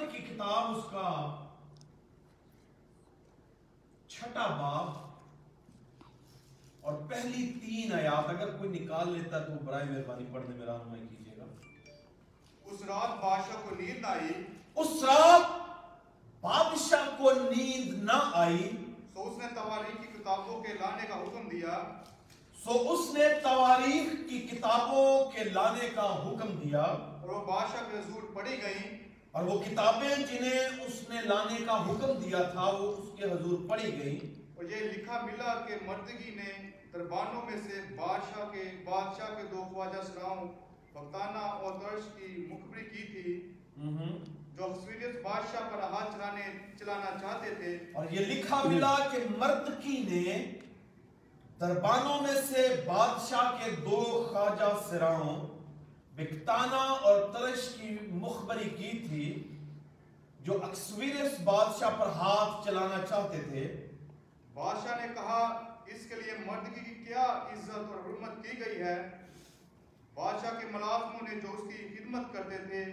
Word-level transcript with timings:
Esther 0.00 0.16
کی 0.16 0.34
کتاب 0.34 0.76
اس 0.76 0.84
کا 0.90 1.36
چھٹا 4.08 4.46
باب 4.46 5.10
اور 6.80 6.92
پہلی 7.08 7.52
تین 7.60 7.92
آیات 7.92 8.30
اگر 8.30 8.56
کوئی 8.56 8.70
نکال 8.70 9.12
لیتا 9.12 9.38
تو 9.38 9.52
برائے 9.64 9.84
مہربانی 9.84 10.24
پڑھنے 10.32 10.56
میں 10.56 10.66
رہنمائی 10.66 11.06
کیجیے 11.08 11.36
گا۔ 11.36 11.44
اس 12.64 12.80
رات 12.80 13.24
بادشاہ 13.24 13.68
کو 13.68 13.74
نیند 13.74 14.04
آئی۔ 14.04 14.42
اس 14.76 15.04
رات 15.04 15.50
بادشاہ 16.40 17.16
کو 17.18 17.32
نیند 17.32 18.04
نہ 18.04 18.30
آئی۔ 18.34 18.70
سو 19.14 19.22
اس 19.22 19.38
نے 19.38 19.48
تواریخ 19.54 20.00
کی 20.00 20.18
کتابوں 20.18 20.62
کے 20.62 20.72
لانے 20.72 21.06
کا 21.06 21.14
حکم 21.14 21.48
دیا۔ 21.48 21.84
سو 22.64 22.92
اس 22.92 23.14
نے 23.14 23.40
تواریخ 23.42 24.30
کی 24.30 24.40
کتابوں 24.40 25.30
کے 25.30 25.44
لانے 25.44 25.88
کا 25.94 26.28
حکم 26.28 26.48
دیا۔ 26.48 26.82
اور 26.82 27.28
وہ 27.28 27.44
بادشاہ 27.44 27.90
کے 27.90 27.98
حضور 27.98 28.22
پڑھی 28.34 28.62
گئیں۔ 28.62 28.99
اور 29.32 29.44
وہ 29.44 29.58
کتابیں 29.62 30.14
جنہیں 30.30 30.84
اس 30.84 31.08
نے 31.08 31.20
لانے 31.24 31.64
کا 31.66 31.74
حکم 31.86 32.12
دیا 32.20 32.42
تھا 32.42 32.64
وہ 32.64 32.88
اس 32.96 33.08
کے 33.16 33.24
حضور 33.24 33.58
پڑھی 33.68 33.92
گئی 34.04 34.18
اور 34.54 34.64
یہ 34.64 34.76
لکھا 34.76 35.20
ملا 35.24 35.54
کہ 35.66 35.74
مردگی 35.86 36.34
نے 36.34 36.50
دربانوں 36.92 37.42
میں 37.46 37.56
سے 37.66 37.80
بادشاہ 37.96 38.50
کے 38.50 38.64
بادشاہ 38.84 39.34
کے 39.36 39.42
دو 39.50 39.64
خواجہ 39.72 40.02
سراؤں 40.06 40.48
بختانہ 40.94 41.38
اور 41.38 41.78
درش 41.80 42.08
کی 42.16 42.46
مخبری 42.50 42.84
کی 42.84 43.02
تھی 43.12 43.34
جو 44.56 44.64
اکثریت 44.64 45.22
بادشاہ 45.22 45.68
پر 45.68 45.82
ہاتھ 45.82 46.12
چلانے 46.14 46.42
چلانا 46.78 47.18
چاہتے 47.20 47.54
تھے۔ 47.54 47.76
اور 47.92 48.06
یہ 48.10 48.26
لکھا 48.26 48.62
ملا 48.64 48.94
کہ 49.12 49.18
مردکی 49.38 50.02
نے 50.10 50.34
دربانوں 51.60 52.20
میں 52.22 52.40
سے 52.48 52.66
بادشاہ 52.86 53.50
کے 53.58 53.70
دو 53.70 54.02
خواجہ 54.32 54.72
سراؤں 54.90 55.46
بکتانا 56.20 56.76
اور 56.76 57.32
ترش 57.32 57.74
کی 57.80 57.96
مخبری 58.08 58.68
کی 58.68 58.98
تھی 59.08 59.56
جو 60.40 60.64
اکسویرس 60.64 61.40
بادشاہ 61.40 61.90
پر 61.90 62.06
ہاتھ 62.06 62.66
چلانا 62.66 63.06
چاہتے 63.08 63.40
تھے۔ 63.48 63.86
بادشاہ 64.54 65.06
نے 65.06 65.14
کہا 65.14 65.42
اس 65.86 66.06
کے 66.08 66.14
لیے 66.14 66.32
مردگی 66.46 66.80
کی 66.80 67.04
کیا 67.04 67.22
عزت 67.22 67.70
اور 67.70 68.04
حرمت 68.06 68.44
کی 68.44 68.58
گئی 68.66 68.82
ہے؟ 68.82 69.10
بادشاہ 70.14 70.60
کے 70.60 70.66
ملازموں 70.66 71.28
نے 71.28 71.40
جو 71.40 71.48
اس 71.52 71.74
کی 71.74 71.96
خدمت 71.96 72.32
کرتے 72.32 72.58
تھے 72.58 72.84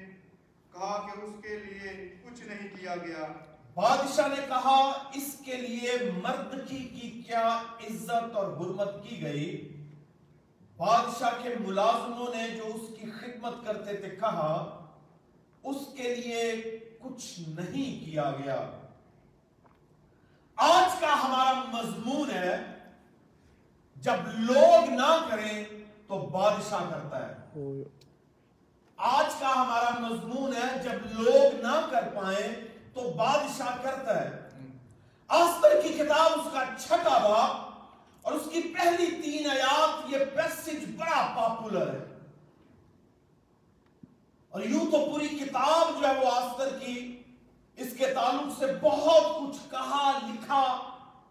کہا 0.72 1.08
کہ 1.08 1.22
اس 1.22 1.34
کے 1.42 1.58
لیے 1.58 2.16
کچھ 2.24 2.44
نہیں 2.44 2.68
کیا 2.80 2.96
گیا۔ 2.96 3.34
بادشاہ 3.74 4.28
نے 4.28 4.46
کہا 4.48 5.10
اس 5.14 5.36
کے 5.46 5.56
لیے 5.56 5.92
مردکی 6.24 6.84
کی 6.84 7.24
کیا 7.28 7.64
عزت 7.84 8.36
اور 8.36 8.46
حرمت 8.46 9.10
کی 9.10 9.22
گئی؟ 9.22 9.77
بادشاہ 10.78 11.30
کے 11.44 11.50
ملازموں 11.60 12.36
نے 12.36 12.48
جو 12.50 12.64
اس 12.74 12.82
کی 13.00 13.12
خدمت 13.12 13.54
کرتے 13.66 13.98
تھے 13.98 14.10
کہا، 14.10 14.86
اس 15.64 15.76
کے 15.98 16.16
لیے 16.16 16.52
کچھ 17.00 17.40
نہیں 17.40 18.06
کیا 18.06 18.32
گیا۔ 18.44 18.72
آج 20.56 21.02
کا 21.02 21.26
ہمارا 21.26 21.64
مضمون 21.68 22.32
ہے، 22.32 22.80
جب 23.96 24.28
لوگ 24.28 24.90
نہ 24.90 25.26
کریں 25.30 25.66
تو 26.08 26.20
بادشاہ 26.20 26.90
کرتا 26.90 27.30
ہے۔ 27.30 27.34
آج 28.98 29.26
کا 29.40 29.50
ہمارا 29.56 30.00
مضمون 30.00 30.54
ہے، 30.56 30.84
جب 30.84 31.22
لوگ 31.22 31.62
نہ 31.62 31.88
کر 31.92 32.10
پائیں 32.16 32.56
تو 32.94 33.14
بادشاہ 33.18 33.78
کرتا 33.84 34.24
ہے۔ 34.24 34.50
آستر 35.28 35.82
کی 35.82 35.90
کتاب 35.90 36.40
اس 36.40 36.48
کا 36.54 36.64
چھٹا 36.78 37.18
باپ 37.18 37.67
اور 38.28 38.36
اس 38.36 38.50
کی 38.54 38.62
پہلی 38.62 39.22
تین 39.22 39.50
آیات 39.50 40.10
یہ 40.10 40.18
پیسج 40.36 40.96
بڑا 40.98 41.34
پاپولر 41.36 41.94
ہے۔ 41.94 42.06
اور 44.50 44.62
یوں 44.62 44.92
تو 44.92 45.06
پوری 45.06 45.28
کتاب 45.28 46.02
جو 46.02 46.08
ہے 46.08 46.14
وہ 46.14 46.32
آستر 46.32 46.80
کی 46.80 47.24
اس 47.76 47.88
کے 47.98 48.14
تعلق 48.14 48.60
سے 48.60 48.66
بہت 48.82 49.24
کچھ 49.40 49.72
کہا، 49.72 50.20
لکھا 50.24 50.62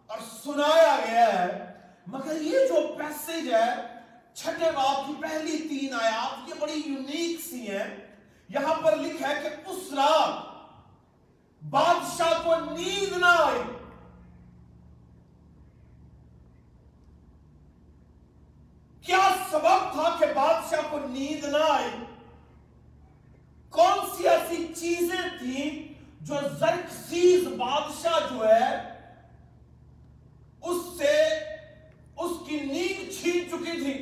اور 0.07 0.17
سنایا 0.43 0.97
گیا 1.07 1.43
ہے۔ 1.43 1.73
مگر 2.07 2.41
یہ 2.41 2.59
جو 2.67 2.95
پیسج 2.97 3.53
ہے، 3.53 3.73
چھٹے 4.33 4.71
باپ 4.71 5.07
کی 5.07 5.13
پہلی 5.21 5.57
تین 5.57 5.93
آیات، 5.93 6.49
یہ 6.49 6.53
بڑی 6.59 6.81
یونیک 6.85 7.41
سی 7.49 7.71
ہیں۔ 7.71 8.15
یہاں 8.49 8.75
پر 8.81 8.95
لکھا 8.95 9.29
ہے 9.29 9.41
کہ 9.43 9.69
اس 9.69 9.93
رات 9.93 10.57
بادشاہ 11.69 12.43
کو 12.43 12.55
نیند 12.55 13.17
نہ 13.17 13.25
آئی 13.25 13.86
کیا 19.07 19.27
سبب 19.51 19.91
تھا 19.91 20.15
کہ 20.19 20.25
بادشاہ 20.33 20.89
کو 20.89 20.99
نیند 21.01 21.43
نہ 21.45 21.63
آئی؟ 21.69 21.89
کون 23.73 23.99
سی 24.15 24.27
ایسی 24.29 24.65
چیزیں 24.75 25.21
تھیں 25.39 25.69
جو 26.21 26.35
زرکسیز 26.59 27.47
بادشاہ 27.57 28.19
جو 28.29 28.47
ہے 28.47 28.69
اس 30.61 30.81
سے 30.97 31.15
اس 32.17 32.31
کی 32.47 32.59
نیند 32.61 33.11
چھین 33.11 33.49
چکی 33.51 33.79
تھی 33.81 33.95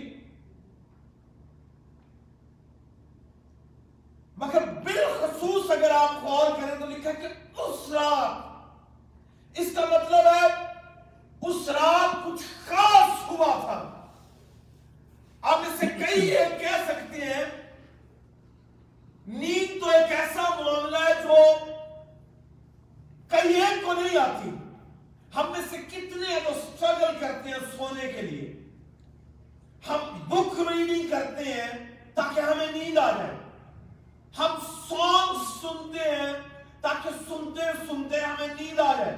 مگر 4.37 4.69
بالخصوص 4.83 5.69
اگر 5.72 5.91
آپ 5.95 6.23
غور 6.23 6.51
کریں 6.51 6.79
تو 6.79 6.85
لکھا 6.85 7.11
کہ 7.11 7.27
اس 7.61 7.89
رات 7.91 9.59
اس 9.59 9.69
کا 9.75 9.85
مطلب 9.87 10.33
ہے 10.33 10.47
اس 11.41 11.69
رات 11.72 12.23
کچھ 12.25 12.43
خاص 12.66 13.29
ہوا 13.29 13.51
تھا 13.61 13.77
آپ 15.43 15.59
اس 15.59 15.79
سے 15.79 15.85
کئی 15.97 16.27
یہ 16.27 16.57
کہہ 16.59 16.83
سکتے 16.87 17.25
ہیں 17.25 17.43
نیند 19.27 19.79
تو 19.81 19.89
ایک 19.89 20.11
ایسا 20.11 20.49
معاملہ 20.55 20.97
ہے 20.97 21.13
جو 21.23 21.35
کئی 23.31 23.53
ایک 23.55 23.85
کو 23.85 23.93
نہیں 23.93 24.17
آتی 24.19 24.49
ہم 25.35 25.51
میں 25.51 25.61
سے 25.69 25.77
کتنے 25.89 26.27
ہیں 26.27 26.39
جو 26.39 26.53
سٹرگل 26.61 27.19
کرتے 27.19 27.49
ہیں 27.49 27.59
سونے 27.77 28.11
کے 28.11 28.22
لیے 28.22 28.51
ہم 29.87 30.19
بک 30.27 30.59
ریڈنگ 30.61 31.09
کرتے 31.09 31.43
ہیں 31.43 31.72
تاکہ 32.16 32.39
ہمیں 32.41 32.72
نیند 32.72 32.97
آ 32.97 33.09
جائے 33.11 33.35
ہم 34.33 34.55
سانگ 34.89 35.43
سنتے 35.61 36.09
ہیں 36.11 36.33
تاکہ 36.81 37.09
سنتے 37.27 37.72
سنتے 37.87 38.19
ہمیں 38.22 38.47
نیند 38.49 38.79
آ 38.79 38.91
جائے 38.93 39.16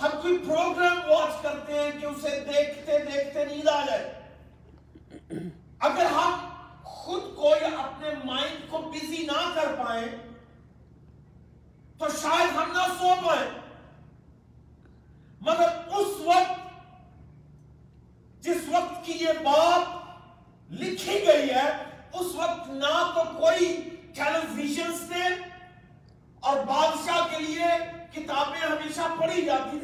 ہم 0.00 0.20
کوئی 0.22 0.38
پروگرام 0.38 0.98
واچ 1.10 1.42
کرتے 1.42 1.78
ہیں 1.80 1.90
کہ 2.00 2.06
اسے 2.06 2.38
دیکھتے 2.46 2.98
دیکھتے 3.04 3.44
نیند 3.44 3.68
آ 3.68 3.80
جائے 3.86 5.40
اگر 5.80 6.04
ہم 6.12 6.34
خود 6.84 7.22
کو 7.36 7.54
یا 7.60 7.68
اپنے 7.78 8.10
مائنڈ 8.24 8.70
کو 8.70 8.78
بزی 8.90 9.24
نہ 9.26 9.40
کر 9.54 9.74
پائیں 9.78 10.06
تو 11.98 12.08
شاید 12.20 12.56
ہم 12.56 12.72
نہ 12.72 12.86
سو 12.98 13.14
پائیں 13.24 13.48
مگر 15.40 15.68
اس 15.96 16.20
وقت 16.24 16.60
جس 18.42 18.68
وقت 18.68 19.04
کی 19.06 19.12
یہ 19.20 19.40
بات 19.44 20.70
لکھی 20.70 21.18
گئی 21.26 21.50
ہے 21.50 21.68
اس 22.12 22.34
وقت 22.34 22.68
نہ 22.74 22.94
تو 23.14 23.22
کوئی 23.38 23.66
ٹیلی 24.14 24.46
ویژنس 24.52 25.06
تھے 25.08 25.24
اور 26.42 26.64
بادشاہ 26.66 27.26
کے 27.30 27.42
لیے 27.42 27.66
کتابیں 28.12 28.60
ہمیشہ 28.60 29.08
پڑھی 29.20 29.42
جاتی 29.42 29.78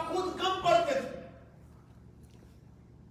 تھی 0.00 0.14
خود 0.14 0.40
کم 0.40 0.60
پڑھتے 0.64 1.00
تھے۔ 1.00 1.20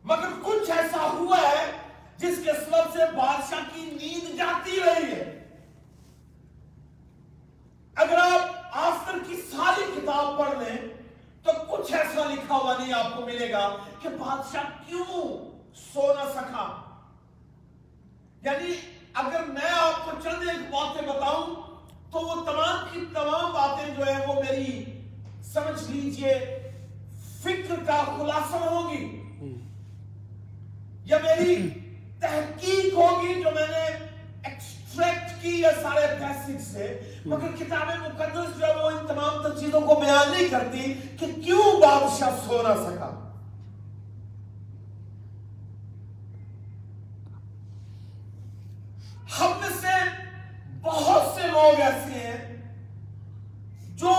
مگر 0.03 0.27
کچھ 0.43 0.71
ایسا 0.71 1.09
ہوا 1.13 1.37
ہے 1.37 1.71
جس 2.17 2.37
کے 2.45 2.51
سبب 2.53 2.93
سے 2.93 3.17
بادشاہ 3.17 3.59
کی 3.73 3.81
نیند 3.81 4.37
جاتی 4.37 4.71
رہی 4.71 5.11
ہے۔ 5.11 5.37
اگر 7.95 8.17
آپ 8.17 8.55
آفتر 8.71 9.17
کی 9.27 9.41
ساری 9.51 9.81
کتاب 9.95 10.37
پڑھ 10.39 10.59
لیں، 10.59 10.77
تو 11.43 11.51
کچھ 11.69 11.93
ایسا 11.93 12.25
لکھا 12.25 12.55
ہوا 12.55 12.77
نہیں 12.79 12.93
آپ 12.93 13.15
کو 13.15 13.25
ملے 13.25 13.51
گا 13.51 13.75
کہ 14.01 14.09
بادشاہ 14.09 14.63
کیوں 14.87 15.05
سو 15.75 16.13
نہ 16.13 16.29
سکا۔ 16.31 16.81
یعنی 18.41 18.73
اگر 19.13 19.43
میں 19.43 19.69
آپ 19.71 20.05
کو 20.05 20.11
چند 20.23 20.49
ایک 20.49 20.69
باتیں 20.71 21.07
بتاؤں، 21.07 21.45
تو 22.11 22.19
وہ 22.19 22.45
تمام 22.45 22.85
کی 22.91 23.05
تمام 23.13 23.51
باتیں 23.51 23.95
جو 23.95 24.05
ہے 24.05 24.25
وہ 24.27 24.33
میری 24.33 24.85
سمجھ 25.43 25.91
لیجیے۔ 25.91 26.60
فکر 27.43 27.83
کا 27.85 28.01
خلاصہ 28.17 28.63
ہوگی۔ 28.63 29.17
یا 31.05 31.17
میری 31.23 31.69
تحقیق 32.19 32.93
ہوگی 32.93 33.33
جو 33.33 33.49
میں 33.55 33.67
نے 33.69 33.85
ایکسٹریکٹ 34.43 35.41
کی 35.41 35.59
یا 35.61 35.71
سارے 35.81 36.07
پیسج 36.19 36.61
سے، 36.71 36.99
مگر 37.25 37.55
کتاب 37.59 37.89
مقدس 38.01 38.59
جو 38.59 38.65
ہے 38.65 38.73
وہ 38.83 38.89
ان 38.89 39.07
تمام 39.07 39.41
تر 39.43 39.59
چیزوں 39.59 39.81
کو 39.81 39.95
بیان 39.99 40.31
نہیں 40.31 40.49
کرتی 40.49 40.93
کہ 41.19 41.25
کیوں 41.45 41.81
بادشاہ 41.81 42.29
سو 42.47 42.61
نہ 42.61 42.73
سکا 42.83 43.09
ہم 49.39 49.51
میں 49.61 49.69
سے 49.81 49.97
بہت 50.81 51.35
سے 51.35 51.47
لوگ 51.47 51.81
ایسے 51.81 52.19
ہیں 52.19 52.57
جو 53.95 54.13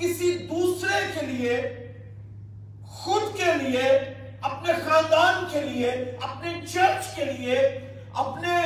کسی 0.00 0.38
دوسرے 0.38 1.00
کے 1.14 1.26
لیے 1.26 1.60
خود 2.86 3.36
کے 3.36 3.54
لیے 3.62 3.88
اپنے 4.42 4.72
خاندان 4.72 5.44
کے 5.52 5.60
لیے 5.60 5.90
اپنے 6.20 6.52
چرچ 6.72 7.14
کے 7.16 7.24
لیے 7.24 7.58
اپنے 8.14 8.56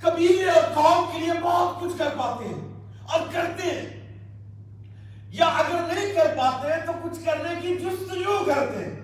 قبیلے 0.00 0.50
اور 0.50 0.62
قوم 0.74 1.04
کے 1.12 1.18
لیے 1.18 1.32
بہت 1.42 1.80
کچھ 1.80 1.98
کر 1.98 2.08
پاتے 2.18 2.44
ہیں 2.44 2.62
اور 3.12 3.20
کرتے 3.32 3.62
ہیں 3.62 4.04
پاتے 6.36 6.68
ہیں 6.68 6.86
تو 6.86 6.92
کچھ 7.02 7.24
کرنے 7.24 7.60
کی 7.60 7.74
جستجو 7.74 8.44
کرتے 8.44 8.84
ہیں 8.84 9.00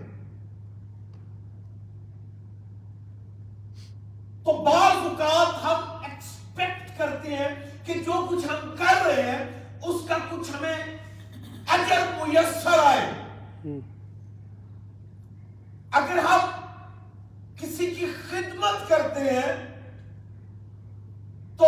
تو 4.50 4.56
بعض 4.56 5.06
اوقات 5.06 5.64
ہم 5.64 6.02
ایکسپیکٹ 6.02 6.98
کرتے 6.98 7.36
ہیں 7.36 7.48
کہ 7.84 7.94
جو 7.94 8.26
کچھ 8.30 8.44
ہم 8.44 8.74
کر 8.78 9.06
رہے 9.06 9.22
ہیں 9.22 9.44
اس 9.82 10.08
کا 10.08 10.16
کچھ 10.30 10.50
ہمیں 10.50 10.96
اجر 11.68 12.00
میسر 12.16 12.78
آئے۔ 12.84 13.12
اگر 15.90 16.18
ہم 16.18 16.38
کسی 17.60 17.90
کی 17.90 18.06
خدمت 18.30 18.88
کرتے 18.88 19.20
ہیں 19.20 19.54
تو 21.56 21.66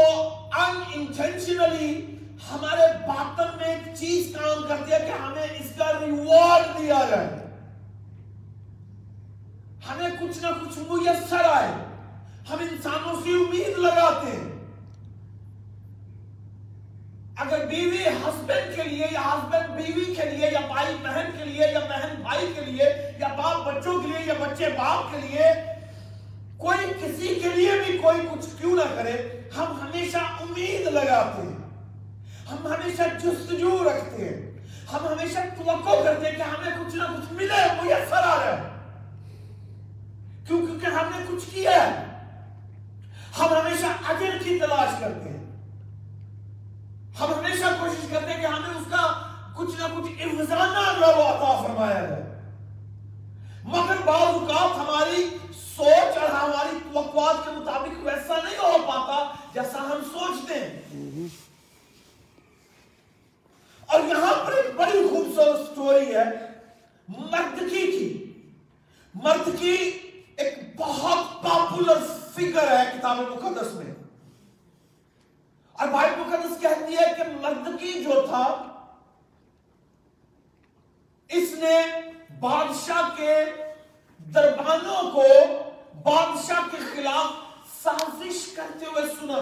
ان 0.56 0.82
انٹینشنلی 0.94 2.16
ہمارے 2.50 3.06
باطن 3.06 3.56
میں 3.56 3.66
ایک 3.66 3.94
چیز 3.96 4.36
کام 4.36 4.68
کرتی 4.68 4.92
ہے 4.92 4.98
کہ 4.98 5.22
ہمیں 5.22 5.46
اس 5.60 5.72
کا 5.78 5.92
ریوارڈ 6.00 6.78
دیا 6.78 6.98
جائے۔ 7.10 7.28
ہمیں 9.88 10.10
کچھ 10.20 10.38
نہ 10.42 10.46
کچھ 10.46 10.78
میسر 10.78 11.44
آئے۔ 11.44 11.91
ہم 12.50 12.56
انسانوں 12.70 13.14
سے 13.22 13.28
امید 13.28 13.78
لگاتے 13.78 14.30
ہیں۔ 14.30 14.52
اگر 17.36 17.66
بیوی 17.66 18.06
ہسبینڈ 18.06 18.76
کے 18.76 18.82
لیے 18.82 19.06
یا 19.10 19.20
ہسبینڈ 19.20 19.82
بیوی 19.82 20.14
کے 20.14 20.30
لیے 20.30 20.50
یا 20.52 20.60
بھائی 20.60 20.96
بہن 21.02 21.30
کے 21.38 21.44
لیے 21.44 21.66
یا 21.72 21.78
بہن 21.78 22.22
بھائی 22.22 22.52
کے 22.54 22.60
لیے 22.60 22.84
یا 23.18 23.28
باپ 23.28 23.66
بچوں 23.66 24.00
کے 24.00 24.08
لیے 24.08 24.26
یا 24.26 24.34
بچے 24.40 24.68
باپ 24.68 25.12
کے 25.12 25.18
لیے 25.18 25.40
کوئی 26.56 26.92
کسی 27.02 27.40
کے 27.42 27.48
لیے 27.54 27.72
بھی 27.86 27.98
کوئی 27.98 28.20
کچھ 28.32 28.46
کیوں 28.58 28.76
نہ 28.76 28.94
کرے، 28.94 29.40
ہم 29.56 29.80
ہمیشہ 29.80 30.16
امید 30.16 30.80
لگاتے 30.80 31.42
ہیں۔ 31.42 31.56
ہم 32.52 32.66
ہمیشہ 32.66 33.02
جستجو 33.22 33.84
رکھتے 33.84 34.24
ہیں۔ 34.24 34.66
ہم 34.92 35.08
ہمیشہ 35.08 35.38
توقع 35.56 36.04
کرتے 36.04 36.28
ہیں 36.28 36.36
کہ 36.36 36.42
ہمیں 36.42 36.84
کچھ 36.84 36.96
نہ 36.96 37.02
کچھ 37.02 37.32
ملے 37.32 37.66
میسر 37.82 38.16
آ 38.16 38.36
رہا 38.36 38.56
ہے۔ 38.56 38.68
کیوں؟ 40.46 40.66
کیونکہ 40.66 40.86
ہم 40.86 41.08
نے 41.18 41.24
کچھ 41.28 41.54
کیا 41.54 41.70
ہے۔ 41.70 42.11
ہم 43.38 43.54
ہمیشہ 43.54 43.86
اجر 44.08 44.38
کی 44.44 44.58
تلاش 44.58 45.00
کرتے 45.00 45.28
ہیں۔ 45.28 45.40
ہم 47.20 47.32
ہمیشہ 47.34 47.64
کوشش 47.80 48.06
کرتے 48.10 48.32
ہیں 48.32 48.40
کہ 48.40 48.46
ہمیں 48.46 48.74
اس 48.74 48.86
کا 48.90 49.06
کچھ 49.56 49.80
نہ 49.80 49.86
کچھ 49.96 50.22
افزانہ 50.22 50.78
عطا 50.78 51.60
فرمایا 51.62 52.00
جائے۔ 52.00 52.22
مگر 53.64 54.02
بعض 54.04 54.22
اوقات 54.22 54.76
ہمارے 54.78 55.24
سوچ 55.76 56.16
اور 56.18 56.28
ہماری 56.28 56.78
توقعات 56.92 57.44
کے 57.44 57.50
مطابق 57.50 58.04
ویسا 58.04 58.36
نہیں 58.44 58.58
ہو 58.58 58.76
پاتا 58.86 59.22
جیسا 59.54 59.82
ہم 59.82 60.02
سوچتے 60.12 60.58
ہیں 60.58 61.26
اور 63.88 64.00
یہاں 64.08 64.34
پر 64.44 64.52
ایک 64.52 64.74
بڑی 64.76 65.08
خوبصورت 65.08 65.60
سٹوری 65.66 66.14
ہے 66.14 66.24
مردکی 67.08 67.86
کی 67.90 68.08
مردکی 69.14 69.74
ایک 70.36 70.58
بہت 70.76 71.42
پاپولر 71.42 72.02
فگر 72.34 72.70
ہے 72.70 72.84
کتاب 72.92 73.18
مقدس 73.20 73.72
میں 73.74 73.94
اور 75.78 75.88
بھائی 75.88 76.10
مقدس 76.18 76.60
کہتی 76.60 76.96
ہے 76.96 77.06
کہ 77.16 77.22
مردکی 77.40 78.02
جو 78.04 78.26
تھا 78.26 78.44
اس 81.30 81.52
نے 81.58 81.76
بادشاہ 82.40 83.08
کے 83.16 83.34
دربانوں 84.20 85.10
کو 85.10 85.26
بادشاہ 86.02 86.68
کے 86.70 86.76
خلاف 86.94 87.26
سازش 87.82 88.46
کرتے 88.56 88.86
ہوئے 88.86 89.02
سنا 89.20 89.40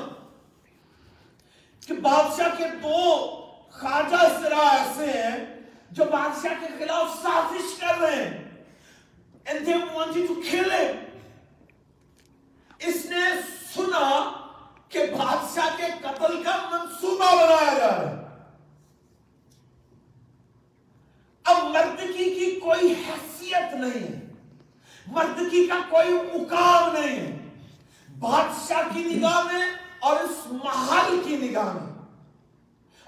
کہ 1.86 1.94
بادشاہ 2.02 2.54
کے 2.56 2.64
دو 2.82 3.02
خواجہ 3.70 4.22
سرا 4.42 4.68
ایسے 4.68 5.10
ہیں 5.12 5.44
جو 5.90 6.04
بادشاہ 6.04 6.54
کے 6.60 6.66
خلاف 6.78 7.22
سازش 7.22 7.78
کر 7.80 8.00
رہے 8.00 8.24
ہیں 8.24 8.38
and 9.46 9.66
they 9.66 9.76
wanted 9.94 10.26
to 10.28 10.34
kill 10.48 10.70
him 10.70 10.96
اس 12.80 13.04
نے 13.04 13.22
سنا 13.74 14.08
کہ 14.88 15.04
بادشاہ 15.12 15.76
کے 15.76 15.86
قتل 16.02 16.42
کا 16.42 16.56
منصوبہ 16.70 17.30
بنایا 17.36 17.78
جا 17.78 17.88
رہا 17.88 18.10
ہے 18.10 18.18
اب 21.44 21.64
مردکی 21.64 22.30
کی 22.30 22.58
کوئی 22.60 22.92
حیثیت 23.06 23.74
نہیں 23.74 24.06
ہے 24.06 24.18
مردکی 25.06 25.66
کا 25.66 25.78
کوئی 25.90 26.14
مقام 26.14 26.92
نہیں 26.92 27.16
ہے 27.16 27.36
بادشاہ 28.08 28.82
کی 28.94 29.02
نگاہ 29.04 29.42
میں 29.42 29.66
اور 30.00 30.20
اس 30.20 30.46
محل 30.64 31.20
کی 31.24 31.36
نگاہ 31.36 31.72
میں 31.72 31.88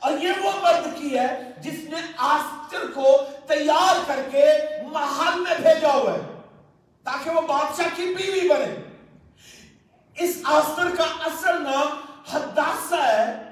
اور 0.03 0.19
یہ 0.19 0.45
وہ 0.45 0.51
مرد 0.63 0.87
کی 0.99 1.19
ہے 1.19 1.27
جس 1.61 1.79
نے 1.91 2.01
آستر 2.29 2.87
کو 2.95 3.17
تیار 3.47 4.03
کر 4.07 4.21
کے 4.31 4.45
محل 4.93 5.41
میں 5.41 5.57
بھیجا 5.61 5.93
ہوا 5.93 6.13
ہے 6.15 6.31
تاکہ 7.07 7.31
وہ 7.31 7.41
بادشاہ 7.41 7.95
کی 7.97 8.15
بیوی 8.15 8.49
بنے 8.49 8.75
اس 10.17 10.32
آستر 10.45 10.97
کا 10.97 11.03
اصل 11.03 11.63
نام 11.63 12.01
حداسہ 12.33 12.95
ہے 12.95 13.43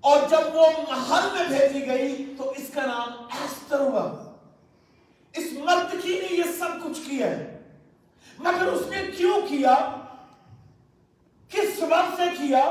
اور 0.00 0.20
جب 0.30 0.54
وہ 0.54 0.66
محل 0.90 1.28
میں 1.32 1.58
بھیجی 1.58 1.86
گئی 1.86 2.34
تو 2.38 2.50
اس 2.50 2.70
کا 2.74 2.86
نام 2.86 3.08
ایستر 3.30 3.80
ہوا۔ 3.80 4.34
اس 5.32 5.52
مرد 5.52 6.02
کی 6.02 6.20
نے 6.20 6.34
یہ 6.34 6.42
سب 6.58 6.84
کچھ 6.84 7.00
کیا 7.10 7.26
ہے۔ 7.26 7.62
مگر 8.38 8.66
اس 8.66 8.86
نے 8.86 9.02
کیوں 9.16 9.40
کیا؟ 9.48 9.96
کس 11.48 11.78
سبب 11.78 12.16
سے 12.16 12.22
کیا؟ 12.38 12.70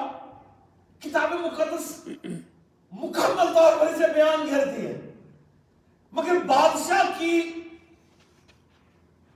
کتاب 0.99 1.33
مقدس 1.33 2.07
مکمل 2.91 3.53
طور 3.53 3.77
پر 3.79 3.87
اسے 3.87 4.13
بیان 4.13 4.49
کرتی 4.49 4.85
ہے۔ 4.87 5.13
مگر 6.11 6.35
بادشاہ 6.45 7.19
کی 7.19 7.41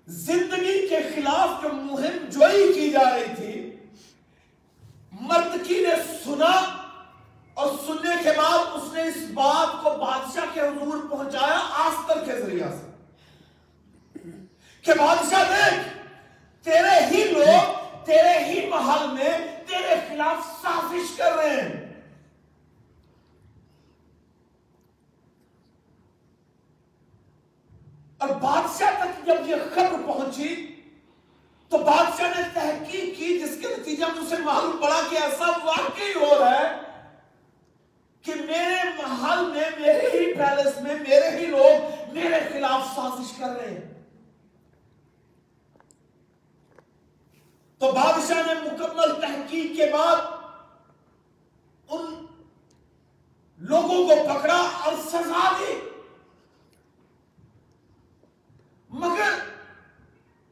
زندگی 0.08 0.88
کے 0.88 0.98
خلاف 1.16 1.64
جو 1.64 1.70
مہم 1.74 2.30
جوئی 2.30 2.74
کی 2.74 2.90
جا 2.92 3.16
رہی 3.16 3.36
تھی 3.36 3.67
مردکی 5.22 5.86
نے 5.88 6.24
سنا 6.26 6.78
اور 7.54 7.72
سننے 7.86 8.24
کے 8.24 8.30
بعد 8.38 8.60
اس 8.74 8.94
نے 8.94 9.02
اس 9.04 9.18
بات 9.34 9.84
کو 9.84 9.90
بادشاہ 9.90 10.46
کے 10.54 10.62
حضور 10.62 11.10
پہنچایا 11.10 11.60
آستر 11.70 12.26
کے 12.26 12.40
ذریعہ 12.42 12.68
سے۔ 12.72 12.92
کہ 14.82 14.94
بادشاہ 14.94 15.44
دیکھ، 15.44 15.98
تیرے 16.64 17.06
ہی 17.06 17.24
لوگ 17.24 17.88
تیرے 18.06 18.44
ہی 18.46 18.70
محل 18.70 19.08
میں 19.08 19.38
تیرے 19.68 19.96
خلاف 20.10 20.62
سازش 20.62 21.18
کر 21.18 21.34
رہے 21.34 21.62
ہیں۔ 21.62 21.88
اور 28.18 28.30
بادشاہ 28.30 28.90
تک 29.00 29.26
جب 29.26 29.50
یہ 29.50 29.56
خبر 29.76 30.02
پہنچی 30.06 30.77
تو 31.70 31.78
بادشاہ 31.78 32.30
نے 32.38 32.44
تحقیق 32.54 33.18
کی 33.18 33.40
جس 33.40 33.58
کے 33.62 33.68
نتیجہ 33.78 34.06
میں 34.06 34.24
اسے 34.24 34.38
معلوم 34.38 34.78
پڑا 34.82 35.02
کہ 35.10 35.16
ایسا 35.16 35.46
واقعی 35.64 36.14
ہو 36.14 36.36
رہا 36.40 36.60
ہے 36.60 36.82
کہ 38.22 38.36
میرے 38.36 38.90
محل 38.98 39.46
میں، 39.46 39.70
میرے 39.80 40.08
ہی 40.14 40.34
پیلس 40.34 40.82
میں، 40.82 40.96
میرے 40.96 41.38
ہی 41.38 41.46
لوگ 41.46 42.14
میرے 42.14 42.40
خلاف 42.54 42.96
سازش 42.96 43.38
کر 43.38 43.50
رہے 43.50 43.70
ہیں۔ 43.70 43.94
تو 47.78 47.92
بادشاہ 47.92 48.42
نے 48.46 48.54
مکمل 48.54 49.22
تحقیق 49.22 49.78
کے 49.78 49.86
بعد 49.94 50.16
ان 51.90 52.26
لوگوں 53.58 54.08
کو 54.08 54.16
پکڑا 54.30 54.62
اور 54.84 54.94
سزا 55.06 55.56
دی۔ 55.60 55.80
مگر 58.90 59.57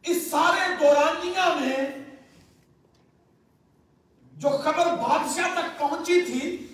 اس 0.05 0.29
سارے 0.31 0.75
دورانیہ 0.79 1.55
میں 1.59 1.85
جو 4.33 4.49
خبر 4.49 4.85
بادشاہ 4.85 5.47
تک 5.53 5.79
پہنچی 5.79 6.21
تھی 6.21 6.67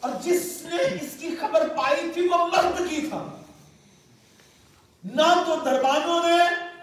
اور 0.00 0.10
جس 0.22 0.62
نے 0.64 0.76
اس 0.76 1.16
کی 1.20 1.36
خبر 1.40 1.68
پائی 1.68 2.10
تھی 2.14 2.28
وہ 2.28 2.46
مرد 2.46 2.90
کی 2.90 3.06
تھا۔ 3.08 3.24
نہ 5.04 5.42
تو 5.46 5.56
دربانوں 5.64 6.20
نے، 6.28 6.38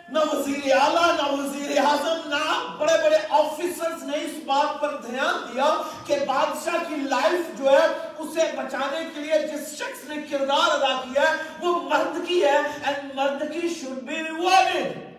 نہ 0.10 0.20
وزیر 0.34 0.72
اعلیٰ، 0.72 1.16
نہ 1.16 1.32
وزیر 1.32 1.78
اعظم، 1.78 2.30
نہ 2.30 2.76
بڑے 2.78 3.04
بڑے 3.04 3.18
آفیسرز 3.30 4.04
نے 4.04 4.18
اس 4.18 4.44
بات 4.46 4.82
پر 4.82 4.96
دھیان 4.96 5.54
دیا 5.54 5.82
کہ 6.06 6.16
بادشاہ 6.28 6.90
کی 6.90 6.96
لائف 6.96 7.58
جو 7.58 7.70
ہے، 7.70 7.88
اسے 8.18 8.52
بچانے 8.58 9.10
کے 9.16 9.22
لیے 9.22 9.48
جس 9.48 9.78
شخص 9.78 10.10
نے 10.10 10.16
کردار 10.30 10.72
ادا 10.72 11.02
کیا 11.04 11.22
ہے، 11.22 11.36
وہ 11.60 11.82
مرد 11.82 12.28
کی 12.28 12.44
ہے۔ 12.44 12.58
And 12.86 13.16
مرد 13.16 13.44
کی 13.54 13.68
should 13.68 14.00
be 14.10 14.22
rewarded 14.30 15.13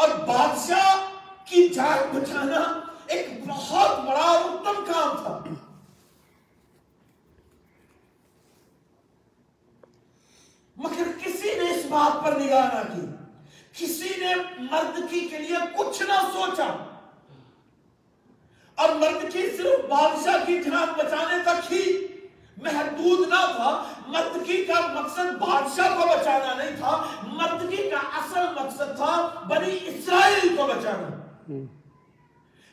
اور 0.00 0.08
بادشاہ 0.08 1.10
کی 1.44 1.68
جان 1.68 2.18
بچانا 2.18 2.80
ایک 3.06 3.28
بہت 3.48 3.98
بڑا 3.98 4.20
اور 4.20 4.40
اتم 4.44 4.92
کام 4.92 5.22
تھا۔ 5.22 5.44
مگر 10.76 11.08
کسی 11.24 11.54
نے 11.54 11.70
اس 11.70 11.84
بات 11.88 12.24
پر 12.24 12.40
نگاہ 12.40 12.68
نہ 12.74 12.94
کی۔ 12.94 13.06
کسی 13.72 14.08
نے 14.16 14.34
مردکی 14.58 15.20
کے 15.20 15.38
لیے 15.38 15.56
کچھ 15.78 16.02
نہ 16.02 16.30
سوچا۔ 16.32 16.96
اور 18.74 18.88
مردکی 18.88 19.56
صرف 19.56 19.90
بادشاہ 19.90 20.44
کی 20.46 20.62
جان 20.62 20.88
بچانے 20.98 21.42
تک 21.42 21.72
ہی 21.72 22.06
محدود 22.62 23.28
نہ 23.28 23.40
تھا 23.56 23.70
مردگی 24.06 24.64
کا 24.64 24.80
مقصد 24.94 25.38
بادشاہ 25.40 25.94
کو 25.96 26.06
بچانا 26.06 26.54
نہیں 26.54 26.76
تھا 26.76 27.04
مردگی 27.22 27.90
کا 27.90 28.00
اصل 28.18 28.46
مقصد 28.54 28.96
تھا 28.96 29.14
بنی 29.48 29.78
اسرائیل 29.82 30.56
کو 30.56 30.66
بچانا۔ 30.66 31.08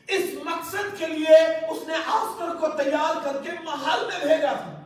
اس 0.08 0.24
مقصد 0.44 0.98
کے 0.98 1.06
لیے 1.06 1.36
اس 1.68 1.86
نے 1.88 1.94
آسکر 2.06 2.54
کو 2.60 2.68
تیار 2.68 3.14
کر 3.24 3.42
کے 3.42 3.50
محل 3.64 4.06
میں 4.06 4.26
بھیجا 4.26 4.52
تھا۔ 4.52 4.77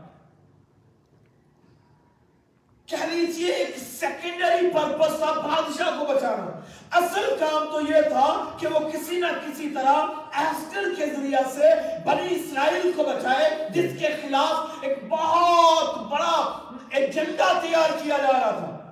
کہہ 2.92 3.04
لیجیے 3.10 3.52
ایک 3.52 3.76
سیکنڈری 4.00 4.70
پرپس 4.70 5.18
تھا 5.18 5.32
بادشاہ 5.32 5.98
کو 5.98 6.04
بچانا۔ 6.04 6.60
اصل 6.90 7.36
کام 7.40 7.64
تو 7.72 7.80
یہ 7.80 8.00
تھا 8.00 8.56
کہ 8.60 8.66
وہ 8.66 8.78
کسی 8.78 9.16
نہ 9.16 9.26
کسی 9.26 9.68
طرح 9.68 10.06
ایسٹر 10.32 10.84
کے 10.98 11.06
ذریعہ 11.06 11.40
سے 11.54 11.70
بنی 12.04 12.34
اسرائیل 12.34 12.92
کو 12.96 13.02
بچائے، 13.02 13.68
جس 13.70 13.90
کے 14.00 14.08
خلاف 14.22 14.78
ایک 14.80 15.08
بہت 15.08 15.98
بڑا 15.98 16.58
ایجنڈا 16.90 17.52
تیار 17.62 17.90
کیا 18.02 18.16
جا 18.16 18.32
رہا 18.32 18.50
تھا۔ 18.50 18.90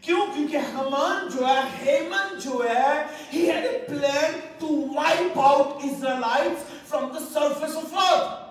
کیوں؟ 0.00 0.20
کیونکہ 0.34 0.56
حمان 0.56 1.28
جو 1.36 1.46
ہے، 1.48 1.60
ہیمن 1.86 2.38
جو 2.38 2.62
ہے، 2.64 3.04
he 3.34 3.46
had 3.48 3.64
a 3.64 3.92
plan 3.92 4.36
to 4.62 4.74
wipe 4.98 5.40
out 5.50 5.86
Israelites 5.90 6.92
from 6.92 7.08
the 7.16 7.24
surface 7.38 7.76
of 7.82 7.98
earth 8.10 8.47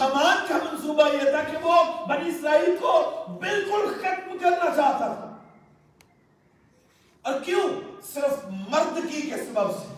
حمان 0.00 0.36
کا 0.48 0.54
منصوبہ 0.54 1.08
یہ 1.14 1.30
تھا 1.30 1.42
کہ 1.42 1.56
وہ 1.62 2.06
بنی 2.06 2.28
اسرائیل 2.28 2.76
کو 2.80 3.24
بالکل 3.40 3.94
ختم 3.98 4.38
کرنا 4.38 4.76
چاہتا 4.76 5.14
تھا۔ 5.14 5.36
اور 7.22 7.40
کیوں؟ 7.40 7.68
صرف 8.14 8.44
مردگی 8.68 9.20
کے 9.20 9.36
سبب 9.36 9.70
سے۔ 9.70 9.94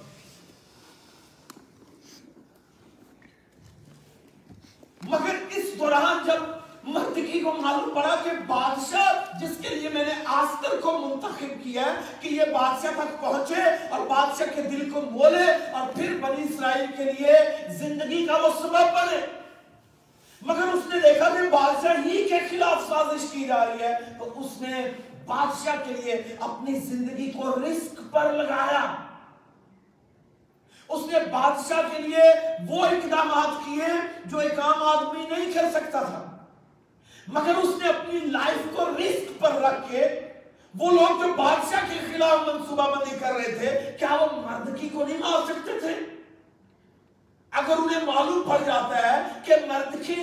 مگر 5.03 5.35
اس 5.51 5.65
دوران 5.79 6.27
جب 6.27 6.43
مردگی 6.83 7.41
کو 7.41 7.53
معلوم 7.53 7.95
پڑا 7.95 8.17
کہ 8.25 8.31
بادشاہ 8.47 9.39
جس 9.41 9.51
کے 9.63 9.75
لیے 9.75 9.89
میں 9.89 10.05
نے 10.05 10.13
آستر 10.25 10.81
کو 10.81 10.99
منتخب 10.99 11.65
کیا 11.65 11.85
ہے 11.85 11.95
کہ 12.21 12.29
یہ 12.29 12.43
بادشاہ 12.53 12.91
تک 12.91 13.21
پہنچے 13.21 13.89
اور 13.91 14.07
بادشاہ 14.07 14.47
کے 14.55 14.63
دل 14.63 14.91
کو 14.91 15.01
مولے 15.01 15.53
اور 15.53 15.93
پھر 15.95 16.17
بنی 16.21 16.43
اسرائیل 16.43 16.87
کے 16.97 17.05
لیے 17.05 17.33
زندگی 17.75 18.27
کا 18.27 18.37
وہ 18.37 18.49
سبب 18.59 18.95
بنے۔ 18.95 19.36
مگر 20.47 20.75
اس 20.75 20.87
نے 20.95 21.01
دیکھا 21.01 21.29
کہ 21.29 21.49
بادشاہ 21.51 21.97
ہی 22.05 22.29
کے 22.29 22.39
خلاف 22.51 22.89
سازش 22.89 23.31
کی 23.31 23.45
جا 23.45 23.65
رہی 23.67 23.83
ہے، 23.83 23.95
تو 24.19 24.33
اس 24.37 24.61
نے 24.61 24.83
بادشاہ 25.27 25.77
کے 25.85 25.95
لیے 25.95 26.13
اپنی 26.41 26.79
زندگی 26.81 27.31
کو 27.31 27.51
رسک 27.51 28.01
پر 28.11 28.33
لگایا۔ 28.33 28.85
اس 30.89 31.07
نے 31.13 31.19
بادشاہ 31.31 31.81
کے 31.91 32.03
لیے 32.03 32.31
وہ 32.69 32.85
اقدامات 32.87 33.65
کیے 33.65 33.89
جو 34.25 34.39
ایک 34.39 34.59
عام 34.59 34.83
آدمی 34.83 35.25
نہیں 35.31 35.53
کر 35.53 35.71
سکتا 35.75 36.03
تھا۔ 36.03 36.23
مگر 37.29 37.55
اس 37.63 37.83
نے 37.83 37.89
اپنی 37.89 38.19
لائف 38.21 38.77
کو 38.77 38.85
رسک 38.99 39.41
پر 39.41 39.61
رکھ 39.63 39.91
کے 39.91 40.09
وہ 40.75 40.91
لوگ 40.91 41.23
جو 41.23 41.33
بادشاہ 41.37 41.81
کے 41.91 41.99
خلاف 42.13 42.47
منصوبہ 42.47 42.91
بندی 42.91 43.17
کر 43.19 43.33
رہے 43.35 43.53
تھے، 43.59 43.97
کیا 43.99 44.15
وہ 44.21 44.27
مردکی 44.41 44.89
کو 44.89 45.07
نہیں 45.07 45.19
مار 45.19 45.47
سکتے 45.47 45.79
تھے؟ 45.81 45.95
اگر 47.53 47.77
انہیں 47.83 48.05
معلوم 48.07 48.43
پڑ 48.49 48.59
جاتا 48.67 49.03
ہے 49.03 49.23
کہ 49.45 49.55
مردکی 49.69 50.15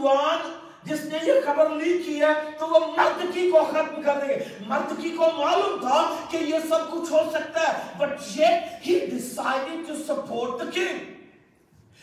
وان 0.00 0.50
جس 0.86 1.04
نے 1.10 1.18
یہ 1.26 1.40
خبر 1.44 1.68
لیک 1.76 2.04
کی 2.04 2.20
ہے، 2.20 2.32
تو 2.58 2.66
وہ 2.68 2.78
مردکی 2.96 3.50
کو 3.50 3.62
ختم 3.70 4.02
کر 4.02 4.18
دیں 4.20 4.28
گے 4.28 4.38
مردکی 4.68 5.10
کو 5.16 5.28
معلوم 5.36 5.80
تھا 5.80 6.02
کہ 6.30 6.36
یہ 6.36 6.68
سب 6.68 6.90
کچھ 6.92 7.12
ہو 7.12 7.22
سکتا 7.32 7.66
ہے، 7.68 7.74
but 7.98 8.12
yet 8.36 8.86
he 8.86 8.94
decided 9.10 9.86
to 9.90 9.98
support 10.08 10.58
the 10.62 10.70
king. 10.78 10.98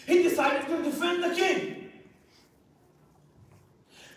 He 0.08 0.22
decided 0.28 0.64
to 0.70 0.78
defend 0.86 1.24
the 1.24 1.34
king. 1.42 1.60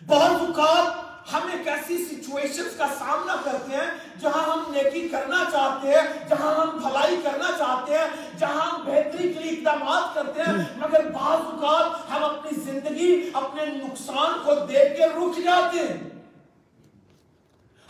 بعض 0.03 0.41
اوقات 0.47 1.12
ہم 1.33 1.49
ایک 1.53 1.69
ایسی 1.69 1.97
سچویشنز 2.05 2.77
کا 2.77 2.87
سامنا 2.99 3.37
کرتے 3.45 3.77
ہیں 3.77 4.19
جہاں 4.21 4.43
ہم 4.43 4.73
نیکی 4.73 5.09
کرنا 5.09 5.45
چاہتے 5.53 5.89
ہیں، 5.89 6.29
جہاں 6.29 6.55
ہم 6.55 6.77
بھلائی 6.79 7.17
کرنا 7.25 7.51
چاہتے 7.59 7.99
ہیں، 7.99 8.07
جہاں 8.39 8.67
ہم 8.71 8.83
بہتری 8.85 9.33
کے 9.33 9.41
لیے 9.41 9.51
اقدامات 9.51 10.15
کرتے 10.15 10.43
ہیں، 10.43 10.65
مگر 10.77 11.09
بعض 11.11 11.45
اوقات 11.51 12.11
ہم 12.11 12.25
اپنی 12.25 12.61
زندگی 12.61 13.31
اپنے 13.35 13.67
نقصان 13.67 14.39
کو 14.45 14.55
دیکھ 14.55 14.97
کے 14.97 15.07
رک 15.07 15.39
جاتے 15.45 15.79
ہیں۔ 15.79 16.01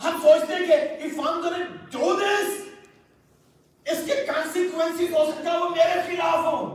ہم 0.03 0.19
سوچتے 0.21 0.55
ہیں 0.55 0.65
کہ 0.67 1.07
if 1.07 1.19
I'm 1.19 1.41
gonna 1.43 1.65
do 1.95 2.13
this 2.21 2.47
اس 3.85 4.05
کے 4.05 4.15
کانسیکوینسز 4.27 5.13
ہو 5.13 5.25
سکتا 5.31 5.51
ہے 5.51 5.57
وہ 5.57 5.69
میرے 5.69 6.01
خلاف 6.07 6.45
ہو 6.45 6.65